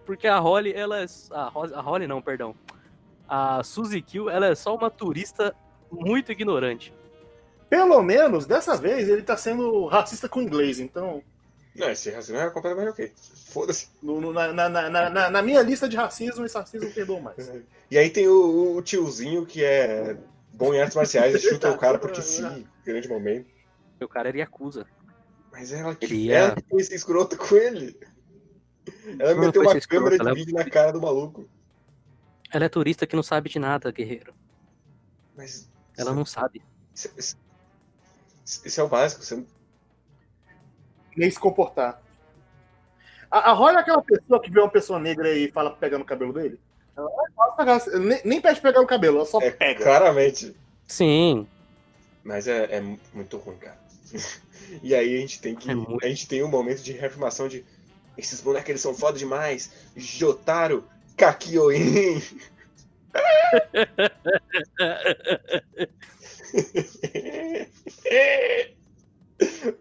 [0.07, 1.05] Porque a Holly, ela é.
[1.31, 2.55] A, Ro- a Holly não, perdão.
[3.27, 5.53] A Suzy Kill, ela é só uma turista
[5.91, 6.93] muito ignorante.
[7.69, 11.21] Pelo menos, dessa vez, ele tá sendo racista com o inglês, então.
[11.75, 13.11] Não, esse racismo é completamente ok.
[13.49, 13.89] Foda-se.
[14.01, 17.37] na, na- na- na- na minha lista de racismo, esse racismo perdoa mais.
[17.91, 20.17] E aí tem o, o tiozinho que é
[20.51, 23.47] bom em artes marciais e chuta o cara porque sim, grande momento.
[24.01, 24.85] O cara era Yakuza.
[25.53, 27.97] Mas ela que, Ele ia- ela que foi ser escrota com ele.
[29.19, 31.47] Ela Não meteu uma câmera de ela- vídeo na cara do maluco.
[32.51, 34.33] Ela é turista que não sabe de nada, guerreiro.
[35.35, 35.69] Mas.
[35.97, 36.61] Ela não sabe.
[36.95, 39.23] Isso, é o básico.
[39.23, 39.43] Você...
[41.15, 42.01] Nem se comportar.
[43.29, 45.97] A, a Holly é aquela pessoa que vê uma pessoa negra e fala pra pegar
[45.97, 46.59] no cabelo dele?
[46.95, 47.09] Ela
[47.57, 49.83] pegar, nem, nem pede pegar no cabelo, ela só É, pega.
[49.83, 50.55] claramente.
[50.87, 51.47] Sim.
[52.23, 52.81] Mas é, é
[53.13, 53.77] muito ruim, cara.
[54.81, 55.69] e aí a gente tem que.
[55.69, 57.65] É muito- A gente tem um momento de reafirmação de.
[58.17, 59.71] Esses bonecos eles são foda demais.
[59.95, 60.83] Jotaro,
[61.15, 62.21] Kakioin.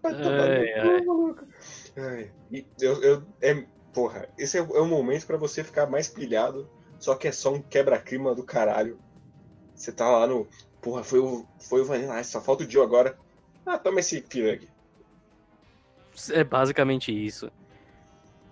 [0.02, 1.00] Vai tomar Ai, no cu, ai.
[1.04, 1.44] maluco.
[1.96, 2.30] Ai,
[2.80, 3.54] eu, eu, é,
[3.92, 6.68] porra, esse é, o- é o momento pra você ficar mais pilhado,
[6.98, 8.98] só que é só um quebra-clima do caralho.
[9.74, 10.46] Você tá lá no.
[10.80, 13.18] Porra, foi o, foi o Vanilla Ice, só falta o Dio agora.
[13.64, 14.68] Ah, toma esse filler aqui.
[16.30, 17.50] É basicamente isso.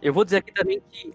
[0.05, 1.13] Eu vou dizer aqui também que.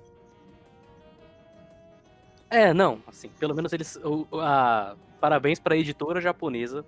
[2.49, 3.95] É, não, assim, pelo menos eles.
[4.03, 6.85] o- a- Parabéns pra editora japonesa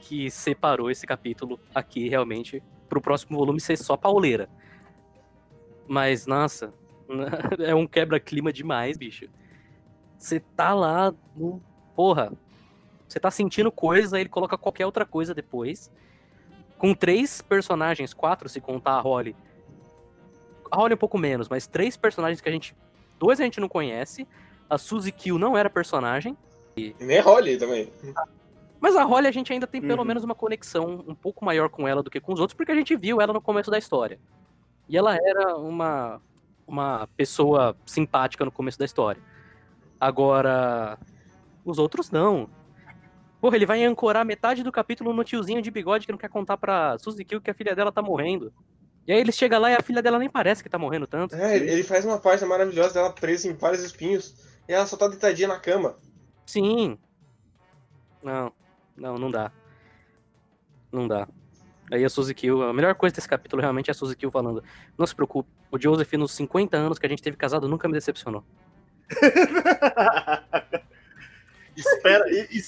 [0.00, 4.48] que separou esse capítulo aqui realmente pro próximo volume ser só pauleira.
[5.86, 6.72] Mas, nossa,
[7.60, 9.26] é um quebra-clima demais, bicho.
[10.18, 11.62] Você tá lá no.
[11.94, 12.32] Porra.
[13.08, 15.90] Você tá sentindo coisa, ele coloca qualquer outra coisa depois
[16.78, 19.36] com três personagens, quatro se contar a Holly.
[20.70, 22.74] A Holly um pouco menos, mas três personagens que a gente.
[23.18, 24.26] Dois a gente não conhece.
[24.68, 26.36] A Suzy Kill não era personagem.
[26.76, 27.90] E nem Holly também.
[28.80, 30.04] Mas a Holly a gente ainda tem pelo Uhum.
[30.06, 32.74] menos uma conexão um pouco maior com ela do que com os outros, porque a
[32.74, 34.18] gente viu ela no começo da história.
[34.88, 36.20] E ela era uma,
[36.66, 39.20] uma pessoa simpática no começo da história.
[40.00, 40.98] Agora,
[41.64, 42.48] os outros não.
[43.40, 46.56] Porra, ele vai ancorar metade do capítulo no tiozinho de bigode que não quer contar
[46.56, 48.52] pra Suzy Kill que a filha dela tá morrendo.
[49.06, 51.34] E aí ele chega lá e a filha dela nem parece que tá morrendo tanto.
[51.34, 54.34] É, ele faz uma página maravilhosa dela presa em vários espinhos
[54.68, 55.96] e ela só tá deitadinha na cama.
[56.46, 56.98] Sim.
[58.22, 58.52] Não,
[58.96, 59.50] não, não dá.
[60.92, 61.26] Não dá.
[61.90, 64.62] Aí a Suzy Kill, a melhor coisa desse capítulo realmente é a Suzy Kill falando:
[64.96, 67.94] Não se preocupe, o Joseph, nos 50 anos que a gente teve casado, nunca me
[67.94, 68.44] decepcionou.
[71.76, 72.24] Espera.
[72.30, 72.64] e-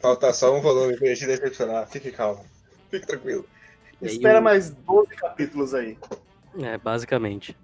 [0.00, 1.86] Falta só um volume pra gente decepcionar.
[1.88, 2.44] Fique calmo.
[2.90, 3.44] Fique tranquilo.
[4.00, 5.98] E espera mais 12 capítulos aí.
[6.60, 7.56] É, basicamente.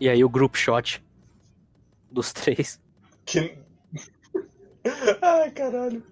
[0.00, 1.02] E aí o group shot
[2.10, 2.80] dos três.
[3.24, 3.56] Que...
[5.22, 6.02] Ai, caralho.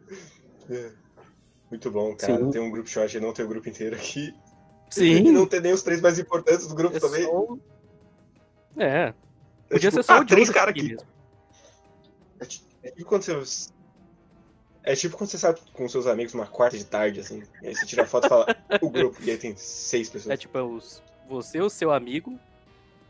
[0.71, 0.91] É.
[1.71, 2.39] Muito bom, cara.
[2.39, 2.51] Sim.
[2.51, 4.35] Tem um grupo shot e não tem o grupo inteiro aqui.
[4.97, 5.33] E Sim.
[5.33, 7.25] não tem nem os três mais importantes do grupo É também.
[7.25, 7.57] só...
[8.77, 9.15] É, É
[9.69, 10.89] podia tipo, ser só ah, o três caras aqui aqui.
[10.91, 11.09] mesmo.
[12.39, 12.45] É
[12.87, 13.71] é tipo quando você.
[14.85, 17.43] É tipo quando você sai com seus amigos uma quarta de tarde, assim.
[17.63, 18.47] E aí você tira a foto e fala
[18.83, 19.19] o grupo.
[19.23, 20.33] E aí tem seis pessoas.
[20.33, 22.39] É tipo, é os, você, o seu amigo,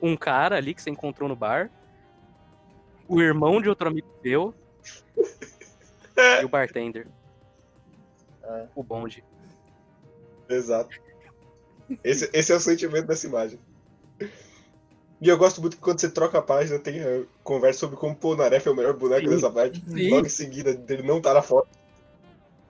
[0.01, 1.69] um cara ali que você encontrou no bar,
[3.09, 4.55] o irmão de outro amigo seu
[6.41, 7.07] e o bartender.
[8.47, 8.69] É.
[8.75, 9.25] O bonde.
[10.51, 11.01] Exato.
[12.05, 13.59] Esse, esse é o sentimento dessa imagem.
[15.25, 18.13] E eu gosto muito que quando você troca a página, tem a conversa sobre como
[18.13, 19.83] o Polnareff é o melhor boneco dessa parte.
[19.89, 20.11] Sim.
[20.11, 21.67] Logo em seguida, dele não tá na foto.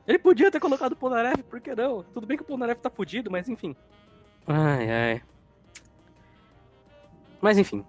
[0.07, 2.05] Ele podia ter colocado o Polnareff, por que não?
[2.05, 3.74] Tudo bem que o Polnareff tá fudido, mas enfim.
[4.46, 5.22] Ai, ai.
[7.40, 7.84] Mas enfim.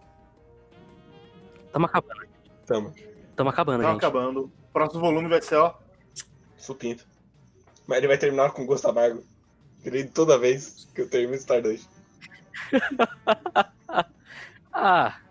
[1.72, 2.26] Tamo acabando.
[2.66, 2.94] Tamo.
[3.36, 3.98] Tamo acabando, Tá gente.
[4.00, 4.52] acabando.
[4.74, 5.76] Próximo volume vai ser, ó.
[6.58, 7.06] Supinto.
[7.86, 9.24] Mas ele vai terminar com gosto amargo.
[9.84, 11.88] Ele toda vez que eu termino Stardust.
[14.78, 15.22] Ah,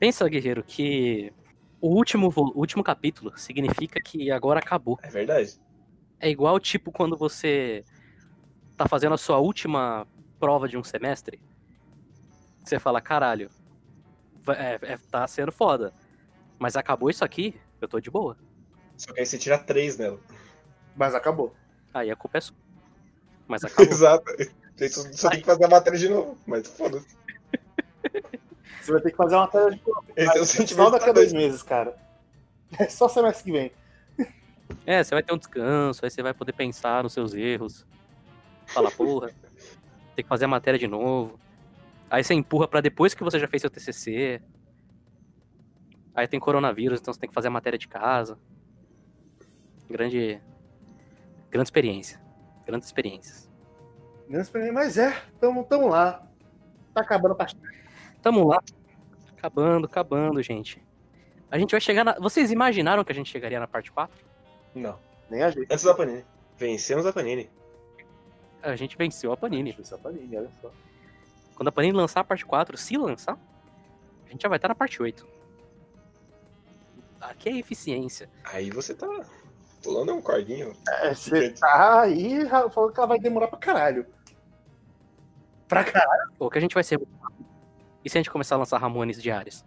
[0.00, 1.32] pensa, guerreiro, que
[1.80, 4.98] o último, o último capítulo significa que agora acabou.
[5.04, 5.60] É verdade.
[6.18, 7.84] É igual, tipo, quando você
[8.76, 10.04] tá fazendo a sua última
[10.40, 11.40] prova de um semestre.
[12.64, 13.48] Você fala, caralho,
[14.48, 15.94] é, é- tá sendo foda.
[16.58, 18.36] Mas acabou isso aqui, eu tô de boa.
[18.96, 20.18] Só que aí você tira três nela.
[20.96, 21.54] Mas acabou.
[21.94, 22.56] Aí a culpa é sua.
[23.46, 23.86] Mas acabou.
[23.94, 24.24] Exato.
[24.80, 26.36] Aí só tem que fazer a matéria de novo.
[26.46, 27.19] Mas foda-se.
[28.80, 29.80] Você vai ter que fazer uma tela de
[30.16, 31.96] Esse é o sentimento daqui da a dois meses, cara.
[32.78, 33.72] É só semestre que vem.
[34.86, 37.86] É, você vai ter um descanso, aí você vai poder pensar nos seus erros.
[38.66, 39.30] Fala, porra,
[40.14, 41.38] tem que fazer a matéria de novo.
[42.08, 44.40] Aí você empurra pra depois que você já fez seu TCC.
[46.14, 48.38] Aí tem coronavírus, então você tem que fazer a matéria de casa.
[49.88, 50.40] Grande.
[51.50, 52.20] Grande experiência.
[52.64, 53.50] Grandes experiências.
[54.28, 56.24] Menos pra mim, Mas é, tamo, tamo lá.
[56.94, 57.79] Tá acabando a partida.
[58.22, 58.62] Tamo lá.
[59.36, 60.82] Acabando, acabando, gente.
[61.50, 62.18] A gente vai chegar na.
[62.18, 64.16] Vocês imaginaram que a gente chegaria na parte 4?
[64.74, 64.98] Não.
[65.28, 65.66] Nem a gente.
[65.70, 66.24] Antes da Panini.
[66.56, 67.50] Vencemos a Panini.
[68.62, 69.74] A gente venceu a Panini.
[69.78, 70.70] Isso é a Panini, olha só.
[71.54, 73.38] Quando a Panini lançar a parte 4, se lançar,
[74.26, 75.26] a gente já vai estar na parte 8.
[77.20, 78.30] Aqui é eficiência.
[78.44, 79.06] Aí você tá
[79.82, 80.74] pulando um cordinho.
[80.88, 84.06] É, você tá aí falando que ela vai demorar pra caralho.
[85.68, 86.32] Pra caralho.
[86.38, 87.00] Ou que a gente vai ser.
[88.04, 89.64] E se a gente começar a lançar Ramones diários?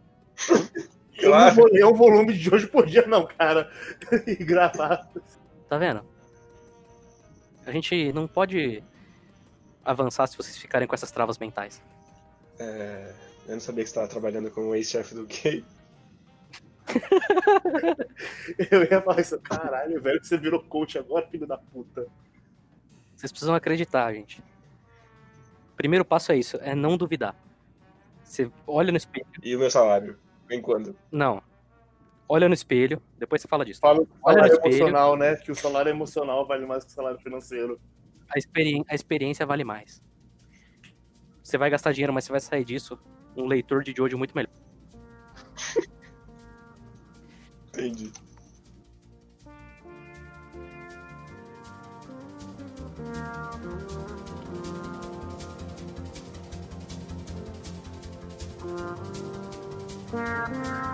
[1.18, 1.46] Eu Claro.
[1.48, 3.72] não vou ler o volume de hoje por dia, não, cara.
[4.28, 5.08] e gravar.
[5.70, 6.04] Tá vendo?
[7.66, 8.84] A gente não pode
[9.86, 11.82] avançar se vocês ficarem com essas travas mentais.
[12.60, 13.14] É,
[13.48, 15.64] eu não sabia que você estava trabalhando como ex-chefe do Gay.
[18.72, 22.06] Eu ia falar isso, caralho, velho, você virou coach agora, filho da puta.
[23.16, 24.44] Vocês precisam acreditar, gente.
[25.78, 27.36] Primeiro passo é isso, é não duvidar.
[28.34, 29.28] Você olha no espelho.
[29.44, 30.18] E o meu salário?
[30.50, 30.96] Vem quando?
[31.12, 31.40] Não.
[32.28, 33.80] Olha no espelho, depois você fala disso.
[33.80, 34.76] Fala o salário espelho.
[34.76, 35.36] emocional, né?
[35.36, 37.80] Que o salário emocional vale mais que o salário financeiro.
[38.34, 40.02] A, experi- a experiência vale mais.
[41.44, 42.98] Você vai gastar dinheiro, mas você vai sair disso
[43.38, 44.52] um leitor de Jojo muito melhor.
[47.70, 48.12] Entendi.
[60.14, 60.93] Thank